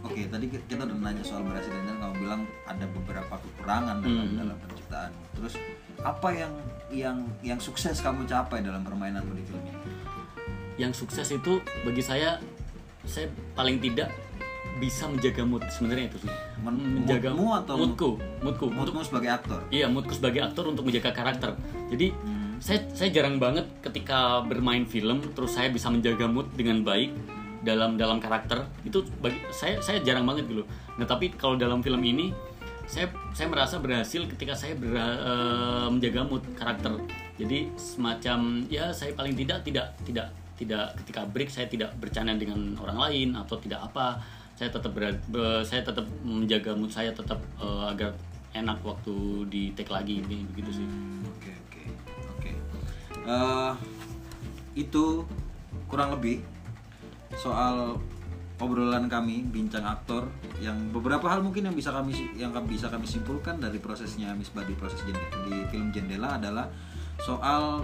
Oke, 0.03 0.21
tadi 0.25 0.45
ki- 0.45 0.65
kita 0.67 0.83
udah 0.83 0.97
nanya 0.99 1.23
soal 1.23 1.41
berhasil 1.41 1.71
dan 1.71 1.95
kamu 1.95 2.15
bilang 2.19 2.41
ada 2.63 2.85
beberapa 2.85 3.33
kekurangan 3.33 3.95
dalam 3.97 4.25
Hmm. 4.25 4.37
dalam 4.37 4.55
penciptaan. 4.59 5.11
Terus 5.33 5.53
apa 5.97 6.29
yang 6.29 6.53
yang 6.89 7.17
yang 7.41 7.57
sukses 7.57 7.97
kamu 7.97 8.23
capai 8.23 8.59
dalam 8.59 8.81
permainanmu 8.81 9.31
di 9.31 9.43
film 9.43 9.63
ini? 9.63 9.79
yang 10.75 10.89
sukses 10.89 11.29
itu 11.29 11.61
bagi 11.83 12.01
saya 12.01 12.41
saya 13.03 13.27
paling 13.53 13.77
tidak 13.77 14.09
bisa 14.75 15.05
menjaga 15.05 15.43
mood 15.43 15.61
sebenarnya 15.69 16.09
itu 16.09 16.17
sih 16.19 16.33
Men- 16.59 16.81
menjaga 16.99 17.29
moodmu 17.29 17.53
atau 17.55 17.73
mood- 17.75 17.93
moodku 17.93 18.09
moodku 18.41 18.63
untuk 18.65 18.73
Menurutmu 18.89 19.01
sebagai 19.05 19.29
aktor? 19.31 19.59
Iya, 19.69 19.85
moodku 19.85 20.11
sebagai 20.11 20.41
aktor 20.41 20.65
untuk 20.65 20.83
menjaga 20.83 21.13
karakter. 21.13 21.53
Jadi 21.87 22.09
saya 22.57 22.89
saya 22.89 23.09
jarang 23.11 23.37
banget 23.37 23.69
ketika 23.81 24.41
bermain 24.41 24.83
film 24.83 25.21
terus 25.29 25.53
saya 25.53 25.69
bisa 25.69 25.87
menjaga 25.87 26.25
mood 26.25 26.49
dengan 26.51 26.81
baik 26.81 27.13
dalam 27.63 27.95
dalam 27.95 28.19
karakter 28.19 28.67
itu 28.83 28.99
bagi 29.23 29.39
saya 29.49 29.79
saya 29.79 30.03
jarang 30.03 30.27
banget 30.27 30.51
gitu. 30.51 30.67
Nah 30.99 31.07
tapi 31.07 31.31
kalau 31.33 31.55
dalam 31.55 31.79
film 31.79 32.03
ini 32.03 32.35
saya 32.83 33.07
saya 33.31 33.47
merasa 33.47 33.79
berhasil 33.79 34.27
ketika 34.27 34.51
saya 34.51 34.75
ber, 34.75 34.91
eh, 34.99 35.87
menjaga 35.87 36.27
mood 36.27 36.43
karakter. 36.59 36.99
Jadi 37.39 37.71
semacam 37.79 38.67
ya 38.67 38.91
saya 38.91 39.15
paling 39.15 39.33
tidak 39.33 39.63
tidak 39.63 39.95
tidak 40.03 40.27
tidak 40.59 40.91
ketika 41.01 41.21
break 41.25 41.49
saya 41.49 41.65
tidak 41.71 41.95
bercanda 41.97 42.35
dengan 42.35 42.75
orang 42.77 43.09
lain 43.09 43.29
atau 43.39 43.55
tidak 43.57 43.79
apa. 43.81 44.19
Saya 44.53 44.69
tetap 44.69 44.91
ber, 44.93 45.17
be- 45.31 45.63
saya 45.65 45.81
tetap 45.81 46.05
menjaga 46.21 46.75
mood 46.77 46.91
saya 46.91 47.09
tetap 47.15 47.39
eh, 47.57 47.85
agar 47.89 48.11
enak 48.53 48.83
waktu 48.85 49.47
di 49.49 49.73
take 49.73 49.89
lagi 49.89 50.21
ini 50.21 50.45
begitu 50.53 50.83
sih. 50.83 50.85
Hmm, 50.85 51.25
Oke 51.25 51.49
oke 51.49 51.83
oke. 52.37 52.51
Eh, 53.25 53.71
itu 54.77 55.25
kurang 55.89 56.13
lebih 56.19 56.43
soal 57.37 57.97
obrolan 58.63 59.11
kami 59.11 59.43
bincang 59.43 59.83
aktor 59.83 60.31
yang 60.63 60.93
beberapa 60.95 61.27
hal 61.27 61.43
mungkin 61.43 61.67
yang 61.67 61.75
bisa 61.75 61.91
kami 61.91 62.15
yang 62.39 62.55
bisa 62.63 62.87
kami 62.87 63.03
simpulkan 63.03 63.59
dari 63.59 63.75
prosesnya 63.75 64.31
Miss 64.31 64.55
Badi 64.55 64.71
proses 64.79 65.03
jendela, 65.03 65.27
di 65.43 65.55
film 65.67 65.91
Jendela 65.91 66.39
adalah 66.39 66.71
soal 67.19 67.83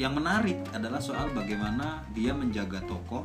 yang 0.00 0.16
menarik 0.16 0.58
adalah 0.74 0.98
soal 0.98 1.30
bagaimana 1.30 2.02
dia 2.16 2.32
menjaga 2.32 2.80
tokoh, 2.88 3.22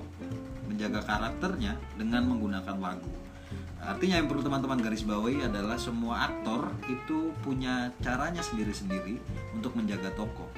menjaga 0.67 1.01
karakternya 1.07 1.79
dengan 1.95 2.27
menggunakan 2.27 2.75
lagu. 2.77 3.09
Artinya 3.79 4.19
yang 4.19 4.27
perlu 4.27 4.43
teman-teman 4.43 4.81
garis 4.81 5.05
bawahi 5.07 5.45
adalah 5.45 5.77
semua 5.79 6.27
aktor 6.27 6.73
itu 6.89 7.31
punya 7.45 7.93
caranya 8.01 8.43
sendiri-sendiri 8.43 9.21
untuk 9.55 9.77
menjaga 9.77 10.09
tokoh. 10.17 10.49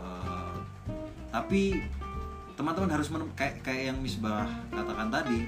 Eh, 0.00 0.56
tapi 1.34 1.76
teman-teman 2.56 2.90
harus 2.90 3.08
menem- 3.12 3.32
kayak 3.36 3.60
kayak 3.60 3.82
yang 3.92 3.98
Misbah 4.00 4.48
katakan 4.72 5.12
tadi, 5.12 5.44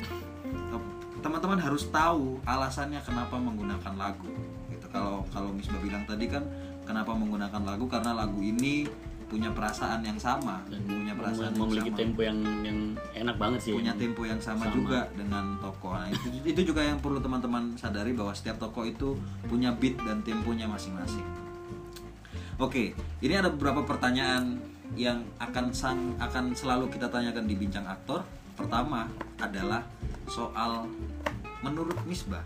teman-teman 1.18 1.58
harus 1.58 1.88
tahu 1.90 2.38
alasannya 2.44 3.00
kenapa 3.02 3.34
menggunakan 3.36 3.94
lagu. 3.96 4.30
Gitu. 4.70 4.86
Kalau 4.92 5.24
kalau 5.32 5.50
Misbah 5.50 5.80
bilang 5.82 6.04
tadi 6.04 6.28
kan 6.28 6.44
kenapa 6.84 7.12
menggunakan 7.12 7.62
lagu 7.64 7.84
karena 7.88 8.12
lagu 8.14 8.38
ini 8.38 8.86
punya 9.28 9.52
perasaan 9.52 10.00
yang 10.00 10.16
sama, 10.16 10.64
Dan 10.72 10.88
punya 10.88 11.12
perasaan 11.12 11.52
yang 11.52 11.60
memiliki 11.60 11.92
sama 11.92 12.00
tempo 12.00 12.20
yang 12.24 12.38
yang 12.64 12.78
enak 13.12 13.36
banget 13.36 13.60
sih. 13.60 13.72
punya 13.76 13.92
tempo 13.92 14.24
yang 14.24 14.40
sama, 14.40 14.64
Sama. 14.64 14.72
juga 14.72 15.00
dengan 15.12 15.44
tokoh. 15.60 15.92
Nah, 16.00 16.08
itu, 16.08 16.26
itu 16.48 16.72
juga 16.72 16.80
yang 16.80 16.96
perlu 16.96 17.20
teman-teman 17.20 17.76
sadari 17.76 18.16
bahwa 18.16 18.32
setiap 18.32 18.56
tokoh 18.56 18.88
itu 18.88 19.20
punya 19.44 19.68
beat 19.76 20.00
dan 20.00 20.24
temponya 20.24 20.64
masing-masing. 20.64 21.28
Oke, 22.56 22.96
ini 23.20 23.34
ada 23.36 23.52
beberapa 23.52 23.84
pertanyaan 23.84 24.58
yang 24.96 25.20
akan 25.42 25.74
sang 25.74 26.16
akan 26.16 26.54
selalu 26.56 26.88
kita 26.88 27.10
tanyakan 27.10 27.44
di 27.44 27.54
bincang 27.58 27.84
aktor. 27.84 28.24
Pertama 28.56 29.06
adalah 29.38 29.84
soal 30.26 30.88
menurut 31.62 31.94
Misbah 32.06 32.42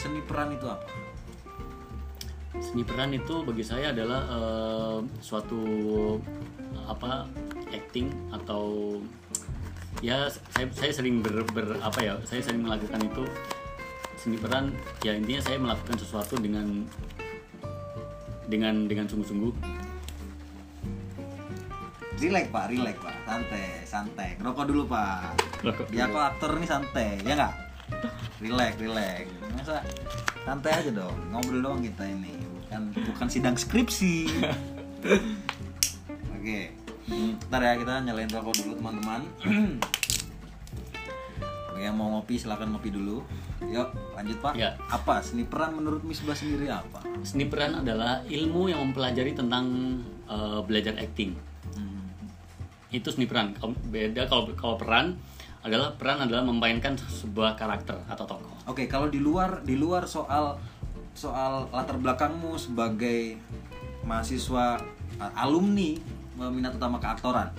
seni 0.00 0.20
peran 0.24 0.56
itu 0.56 0.64
apa? 0.64 0.88
Seni 2.60 2.82
peran 2.84 3.12
itu 3.12 3.44
bagi 3.44 3.64
saya 3.64 3.92
adalah 3.92 4.20
eh, 4.28 4.98
suatu 5.20 5.60
apa 6.88 7.28
acting 7.70 8.10
atau 8.34 8.96
ya 10.00 10.26
saya 10.56 10.66
saya 10.72 10.92
sering 10.92 11.20
ber, 11.20 11.44
ber- 11.52 11.78
apa 11.84 12.00
ya 12.00 12.14
saya 12.24 12.40
sering 12.40 12.64
melakukan 12.64 13.00
itu 13.04 13.24
seni 14.16 14.36
peran 14.36 14.72
ya 15.04 15.16
intinya 15.16 15.40
saya 15.40 15.56
melakukan 15.60 15.96
sesuatu 15.96 16.36
dengan 16.40 16.84
dengan 18.50 18.88
dengan 18.90 19.06
sungguh-sungguh 19.06 19.52
Relax 22.20 22.52
pak, 22.52 22.68
relax 22.68 22.96
pak, 23.00 23.16
santai, 23.24 23.66
santai. 23.88 24.28
Ngerokok 24.36 24.64
dulu 24.68 24.82
pak. 24.92 25.40
Dia 25.88 26.04
kok 26.04 26.20
aktor 26.20 26.52
nih 26.60 26.68
santai, 26.68 27.16
ya 27.24 27.32
nggak? 27.32 27.54
Relax, 28.44 28.76
relax. 28.76 29.24
Masa 29.56 29.80
santai 30.44 30.84
aja 30.84 30.92
dong, 30.92 31.16
ngobrol 31.32 31.64
doang 31.64 31.80
kita 31.80 32.04
ini, 32.04 32.36
bukan 32.36 32.92
bukan 32.92 33.24
sidang 33.24 33.56
skripsi. 33.56 34.28
Oke, 36.36 36.76
ntar 37.48 37.64
ya 37.64 37.80
kita 37.80 38.04
nyalain 38.04 38.28
rokok 38.28 38.52
dulu 38.52 38.72
teman-teman. 38.76 39.20
Yang 41.80 41.96
mau 41.96 42.20
ngopi 42.20 42.36
silakan 42.36 42.76
ngopi 42.76 42.92
dulu. 42.92 43.24
Yuk 43.64 43.88
lanjut 44.12 44.36
pak. 44.44 44.60
Ya. 44.60 44.76
Apa 44.92 45.24
seni 45.24 45.48
peran 45.48 45.72
menurut 45.72 46.04
Misbah 46.04 46.36
sendiri 46.36 46.68
apa? 46.68 47.00
seni 47.24 47.48
peran 47.48 47.80
adalah 47.80 48.20
ilmu 48.28 48.68
yang 48.68 48.84
mempelajari 48.84 49.32
tentang 49.32 49.96
eh, 50.28 50.60
belajar 50.68 51.00
acting. 51.00 51.48
Itu 52.90 53.08
seni 53.10 53.26
peran 53.30 53.54
beda 53.90 54.26
kalau 54.26 54.50
kalau 54.58 54.76
peran 54.78 55.18
adalah 55.60 55.92
peran 55.94 56.24
adalah 56.24 56.42
memainkan 56.42 56.96
sebuah 56.96 57.54
karakter 57.54 58.00
atau 58.08 58.24
tokoh 58.24 58.60
Oke, 58.70 58.86
kalau 58.86 59.10
di 59.10 59.18
luar 59.18 59.66
di 59.66 59.74
luar 59.74 60.06
soal 60.06 60.54
soal 61.10 61.66
latar 61.74 61.98
belakangmu 61.98 62.54
sebagai 62.54 63.34
mahasiswa 64.06 64.78
alumni 65.34 65.98
minat 66.38 66.78
utama 66.78 67.02
keaktoran, 67.02 67.50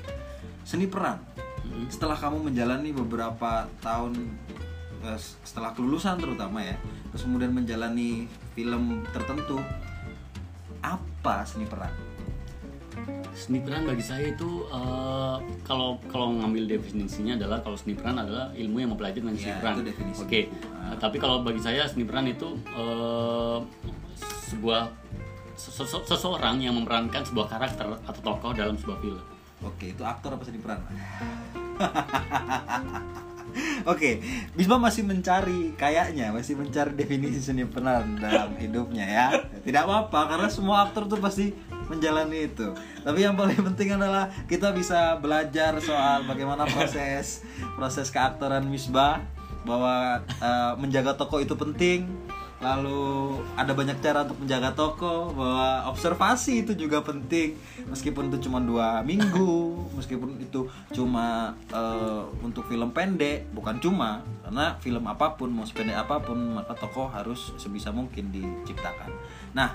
seni 0.63 0.87
peran. 0.87 1.19
Mhm. 1.67 1.91
Setelah 1.91 2.17
kamu 2.17 2.47
menjalani 2.49 2.89
beberapa 2.95 3.67
tahun 3.83 4.17
uh, 5.05 5.19
setelah 5.45 5.75
kelulusan 5.75 6.17
terutama 6.17 6.63
ya, 6.63 6.79
terus 7.13 7.27
kemudian 7.27 7.53
menjalani 7.53 8.25
film 8.57 9.05
tertentu, 9.13 9.61
apa 10.81 11.45
seni 11.45 11.69
peran? 11.69 11.93
Seni 13.31 13.63
peran 13.63 13.87
bagi 13.87 14.03
saya 14.03 14.29
itu 14.29 14.67
eh, 14.67 15.35
kalau 15.63 15.95
kalau 16.11 16.35
ngambil 16.35 16.67
definisinya 16.67 17.39
adalah 17.39 17.63
kalau 17.63 17.79
seni 17.79 17.95
peran 17.95 18.19
adalah 18.19 18.51
ilmu 18.53 18.77
yang 18.77 18.91
mempelajari 18.93 19.23
tentang 19.23 19.81
Ya, 19.81 19.87
definisi. 19.87 20.19
Oke. 20.21 20.41
Ah. 20.75 20.91
Nah, 20.91 20.95
tapi 20.99 21.17
kalau 21.17 21.41
bagi 21.41 21.63
saya 21.63 21.87
seni 21.87 22.03
peran 22.03 22.27
itu 22.27 22.53
eh, 22.75 23.57
sebuah 24.51 24.91
sese- 25.55 26.05
seseorang 26.05 26.59
yang 26.59 26.75
memerankan 26.75 27.23
sebuah 27.23 27.47
karakter 27.47 27.87
atau 28.03 28.21
tokoh 28.21 28.51
dalam 28.51 28.75
sebuah 28.75 28.99
film. 28.99 29.23
Oke, 29.61 29.93
itu 29.93 30.03
aktor 30.03 30.35
apa 30.35 30.43
seni 30.43 30.59
peran? 30.59 30.81
Oke, 33.83 34.21
Bisma 34.55 34.79
masih 34.79 35.03
mencari 35.03 35.75
kayaknya 35.75 36.31
masih 36.31 36.55
mencari 36.55 36.95
definisi 36.95 37.41
seni 37.41 37.67
peran 37.67 38.15
dalam 38.15 38.55
hidupnya 38.55 39.03
ya. 39.03 39.27
Tidak 39.59 39.81
apa-apa 39.81 40.35
karena 40.35 40.47
semua 40.47 40.87
aktor 40.87 41.09
tuh 41.09 41.19
pasti 41.19 41.51
menjalani 41.91 42.47
itu. 42.47 42.71
Tapi 43.03 43.19
yang 43.19 43.35
paling 43.35 43.59
penting 43.59 43.99
adalah 43.99 44.31
kita 44.47 44.71
bisa 44.71 45.19
belajar 45.19 45.75
soal 45.83 46.23
bagaimana 46.23 46.63
proses 46.71 47.43
proses 47.75 48.07
keaktoran 48.07 48.63
Misbah 48.63 49.19
bahwa 49.67 50.23
eh, 50.23 50.73
menjaga 50.79 51.19
toko 51.19 51.43
itu 51.43 51.53
penting. 51.53 52.07
Lalu 52.61 53.41
ada 53.57 53.73
banyak 53.73 53.97
cara 54.05 54.21
untuk 54.21 54.45
menjaga 54.45 54.77
toko 54.77 55.33
bahwa 55.33 55.89
observasi 55.89 56.61
itu 56.61 56.77
juga 56.77 57.01
penting 57.01 57.57
meskipun 57.89 58.29
itu 58.29 58.45
cuma 58.45 58.61
dua 58.61 59.01
minggu 59.01 59.81
meskipun 59.97 60.37
itu 60.37 60.69
cuma 60.93 61.57
eh, 61.73 62.21
untuk 62.45 62.69
film 62.69 62.93
pendek 62.93 63.49
bukan 63.49 63.81
cuma 63.81 64.21
karena 64.45 64.77
film 64.77 65.09
apa 65.09 65.33
pun 65.33 65.49
mau 65.49 65.65
sependek 65.65 66.05
apa 66.05 66.21
pun 66.21 66.37
maka 66.61 66.77
toko 66.77 67.09
harus 67.09 67.49
sebisa 67.57 67.89
mungkin 67.89 68.29
diciptakan. 68.29 69.09
Nah 69.57 69.73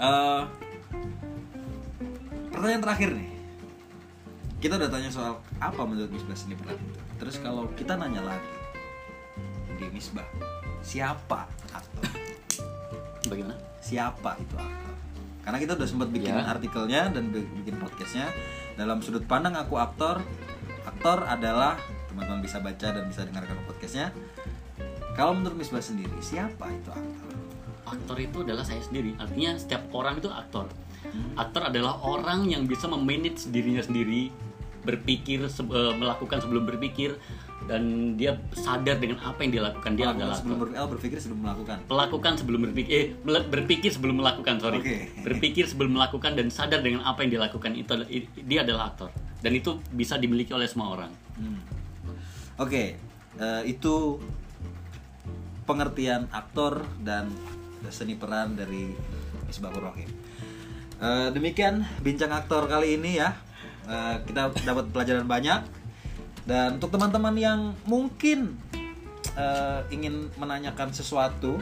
eh, 0.00 0.42
pertanyaan 2.48 2.82
terakhir 2.82 3.10
nih 3.14 3.30
kita 4.58 4.74
udah 4.74 4.90
tanya 4.90 5.06
soal 5.08 5.38
apa 5.56 5.82
menurut 5.82 6.10
Misbah 6.10 6.34
seni 6.34 6.58
peran 6.58 6.74
itu. 6.74 6.98
Terus 7.16 7.38
kalau 7.38 7.70
kita 7.72 7.94
nanya 7.94 8.26
lagi 8.26 8.54
di 9.74 9.86
Misbah 9.88 10.26
siapa 10.80 11.46
aktor? 11.70 12.02
Bagaimana? 13.24 13.54
siapa 13.78 14.34
itu 14.36 14.54
aktor 14.54 14.94
karena 15.40 15.58
kita 15.58 15.72
udah 15.74 15.88
sempat 15.88 16.08
bikin 16.10 16.34
Ya. 16.34 16.44
artikelnya 16.44 17.08
dan 17.08 17.30
bi- 17.30 17.46
bikin 17.56 17.78
podcastnya 17.78 18.28
dalam 18.74 18.98
sudut 18.98 19.24
pandang 19.24 19.54
aku 19.54 19.78
aktor 19.78 20.20
aktor 20.84 21.24
adalah 21.24 21.78
teman-teman 22.06 22.42
bisa 22.42 22.58
baca 22.58 22.88
dan 22.90 23.04
bisa 23.06 23.24
dengarkan 23.24 23.56
podcastnya 23.64 24.10
kalau 25.14 25.32
menurut 25.32 25.56
Misbah 25.56 25.80
sendiri 25.80 26.12
siapa 26.18 26.68
itu 26.68 26.90
aktor 26.90 27.27
aktor 27.88 28.16
itu 28.18 28.42
adalah 28.42 28.62
saya 28.62 28.78
sendiri. 28.78 29.16
Artinya 29.16 29.56
setiap 29.56 29.88
orang 29.90 30.18
itu 30.18 30.28
aktor. 30.28 30.68
Aktor 31.34 31.62
adalah 31.64 31.98
orang 32.00 32.44
yang 32.44 32.64
bisa 32.64 32.84
memanage 32.84 33.48
dirinya 33.48 33.80
sendiri 33.80 34.28
berpikir 34.78 35.48
se- 35.48 35.64
eh, 35.64 35.92
melakukan 35.92 36.40
sebelum 36.40 36.64
berpikir 36.64 37.16
dan 37.66 37.82
dia 38.14 38.38
sadar 38.50 38.96
dengan 38.96 39.20
apa 39.20 39.42
yang 39.42 39.50
dia 39.50 39.62
lakukan. 39.62 39.90
Dia 39.92 40.08
Melakukan 40.08 40.18
adalah 40.18 40.36
sebelum 40.36 40.56
aktor. 40.56 40.68
ber- 40.68 40.78
oh, 40.78 40.88
berpikir 40.88 41.18
sebelum 41.18 41.40
melakukan. 41.42 41.76
Melakukan 41.84 42.32
sebelum 42.34 42.60
berpikir 42.64 42.90
eh 42.90 43.06
berpikir 43.44 43.90
sebelum 43.90 44.16
melakukan 44.16 44.54
sorry. 44.58 44.78
Oke. 44.80 44.96
berpikir 45.20 45.64
sebelum 45.66 45.92
melakukan 45.92 46.32
dan 46.32 46.48
sadar 46.48 46.80
dengan 46.80 47.04
apa 47.04 47.20
yang 47.20 47.32
dilakukan 47.34 47.72
itu 47.74 47.92
dia 48.40 48.64
adalah 48.64 48.88
aktor. 48.88 49.10
Dan 49.38 49.52
itu 49.54 49.78
bisa 49.92 50.16
dimiliki 50.16 50.50
oleh 50.50 50.66
semua 50.66 50.94
orang. 50.94 51.12
Hmm. 51.36 51.60
Oke, 52.58 52.96
eh, 53.36 53.62
itu 53.64 54.18
pengertian 55.62 56.26
aktor 56.32 56.80
dan 56.98 57.28
seni 57.88 58.18
peran 58.18 58.58
dari 58.58 58.92
Misbahur 59.46 59.94
Rahim. 59.94 60.10
Eh, 60.98 61.28
demikian 61.30 61.86
bincang 62.02 62.34
aktor 62.34 62.66
kali 62.66 62.98
ini 62.98 63.22
ya. 63.22 63.38
Eh, 63.86 64.16
kita 64.26 64.50
dapat 64.66 64.90
pelajaran 64.90 65.24
banyak. 65.24 65.62
Dan 66.48 66.80
untuk 66.80 66.90
teman-teman 66.90 67.34
yang 67.38 67.60
mungkin 67.86 68.58
eh, 69.38 69.80
ingin 69.94 70.32
menanyakan 70.40 70.90
sesuatu 70.90 71.60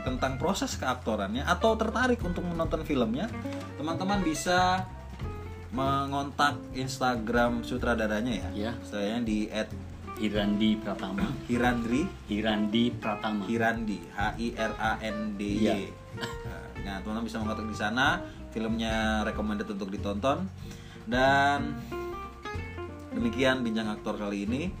tentang 0.00 0.40
proses 0.40 0.80
keaktorannya 0.80 1.44
atau 1.44 1.76
tertarik 1.76 2.24
untuk 2.24 2.40
menonton 2.40 2.80
filmnya, 2.88 3.28
teman-teman 3.76 4.24
bisa 4.24 4.88
mengontak 5.70 6.58
Instagram 6.72 7.62
sutradaranya 7.62 8.32
ya. 8.32 8.48
Ya. 8.56 8.72
Saya 8.82 9.20
di 9.22 9.46
Hirandi 10.20 10.76
Pratama. 10.76 11.24
@hirandri 11.48 12.04
Hirandi 12.28 12.92
Pratama. 12.92 13.48
Hirandi 13.48 13.98
H 14.12 14.36
I 14.36 14.48
R 14.52 14.72
A 14.76 14.92
N 15.00 15.40
D 15.40 15.40
Y. 15.40 15.64
Iya. 15.64 15.74
Nah, 16.80 16.96
teman-teman 17.04 17.28
bisa 17.28 17.36
mengontak 17.36 17.68
di 17.68 17.76
sana. 17.76 18.24
Filmnya 18.56 19.20
recommended 19.20 19.68
untuk 19.68 19.92
ditonton. 19.92 20.48
Dan 21.04 21.76
demikian 23.12 23.60
bincang 23.60 23.92
aktor 23.92 24.16
kali 24.16 24.48
ini. 24.48 24.72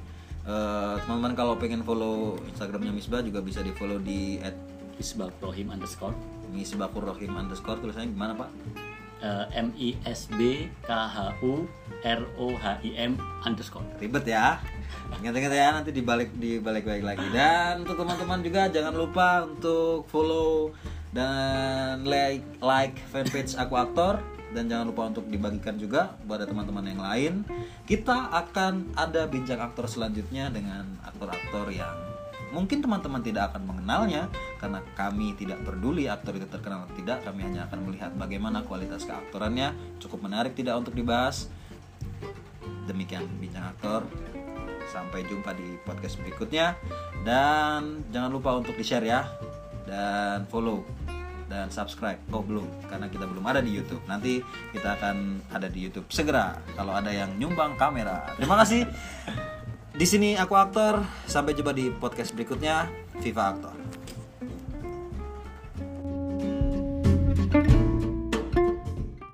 Eh, 0.48 0.94
teman-teman 1.04 1.36
kalau 1.36 1.60
pengen 1.60 1.84
follow 1.84 2.40
Instagramnya 2.48 2.88
Misbah 2.88 3.20
juga 3.20 3.44
bisa 3.44 3.60
di 3.60 3.72
follow 3.76 4.00
di 4.00 4.40
Isbak 4.96 5.38
Rohim 5.44 5.68
underscore. 5.72 6.16
@misbakur 6.50 7.06
rohim 7.06 7.38
underscore 7.38 7.78
tulisannya 7.78 8.10
gimana 8.10 8.34
pak? 8.34 8.50
Eh, 9.20 9.46
M 9.52 9.68
I 9.76 10.00
S 10.08 10.32
B 10.32 10.64
K 10.80 10.88
H 10.88 11.36
U 11.44 11.68
R 12.00 12.20
O 12.40 12.56
H 12.56 12.80
I 12.80 12.90
M 12.96 13.20
underscore. 13.44 13.84
ribet 14.00 14.24
ya. 14.24 14.56
Ingat-ingat 15.20 15.52
ya 15.52 15.68
nanti 15.76 15.92
dibalik 15.92 16.32
dibalik 16.40 16.88
balik 16.88 17.04
lagi. 17.04 17.26
Dan 17.28 17.84
untuk 17.84 18.00
teman-teman 18.00 18.40
juga 18.40 18.72
jangan 18.72 18.96
lupa 18.96 19.44
untuk 19.44 20.08
follow 20.08 20.72
dan 21.12 22.00
like 22.08 22.40
like 22.64 22.96
fanpage 23.12 23.60
aku 23.60 23.76
aktor. 23.76 24.24
Dan 24.56 24.72
jangan 24.72 24.88
lupa 24.88 25.12
untuk 25.12 25.28
dibagikan 25.28 25.76
juga 25.76 26.16
kepada 26.24 26.48
teman-teman 26.48 26.84
yang 26.88 27.00
lain. 27.04 27.32
Kita 27.84 28.32
akan 28.32 28.96
ada 28.96 29.28
bincang 29.28 29.60
aktor 29.60 29.84
selanjutnya 29.84 30.48
dengan 30.48 30.96
aktor-aktor 31.06 31.70
yang 31.70 32.09
mungkin 32.50 32.82
teman-teman 32.82 33.22
tidak 33.22 33.54
akan 33.54 33.62
mengenalnya 33.66 34.26
karena 34.58 34.82
kami 34.98 35.34
tidak 35.38 35.62
peduli 35.62 36.10
aktor 36.10 36.34
itu 36.36 36.46
terkenal 36.50 36.86
atau 36.86 36.94
tidak 36.98 37.22
kami 37.22 37.46
hanya 37.46 37.66
akan 37.70 37.78
melihat 37.86 38.10
bagaimana 38.14 38.66
kualitas 38.66 39.06
keaktorannya. 39.06 39.72
Cukup 40.02 40.26
menarik 40.26 40.54
tidak 40.58 40.78
untuk 40.78 40.94
dibahas? 40.94 41.50
Demikian 42.90 43.26
bincang 43.38 43.70
aktor. 43.70 44.06
Sampai 44.90 45.22
jumpa 45.30 45.54
di 45.54 45.78
podcast 45.86 46.18
berikutnya. 46.18 46.74
Dan 47.22 48.02
jangan 48.10 48.30
lupa 48.34 48.58
untuk 48.58 48.74
di 48.74 48.82
share 48.82 49.06
ya 49.06 49.22
dan 49.86 50.46
follow 50.50 50.82
dan 51.50 51.66
subscribe. 51.70 52.18
Oh 52.30 52.42
belum 52.46 52.66
karena 52.86 53.10
kita 53.10 53.26
belum 53.26 53.42
ada 53.42 53.58
di 53.62 53.74
YouTube. 53.74 54.02
Nanti 54.06 54.38
kita 54.70 54.98
akan 54.98 55.42
ada 55.50 55.66
di 55.66 55.86
YouTube 55.86 56.06
segera 56.10 56.58
kalau 56.78 56.94
ada 56.94 57.10
yang 57.10 57.34
nyumbang 57.38 57.74
kamera. 57.78 58.30
Terima 58.38 58.58
kasih 58.62 58.86
di 60.00 60.08
sini 60.08 60.32
aku 60.32 60.56
aktor. 60.56 61.04
Sampai 61.28 61.52
jumpa 61.52 61.76
di 61.76 61.92
podcast 61.92 62.32
berikutnya 62.32 62.88
Viva 63.20 63.52
Aktor 63.52 63.79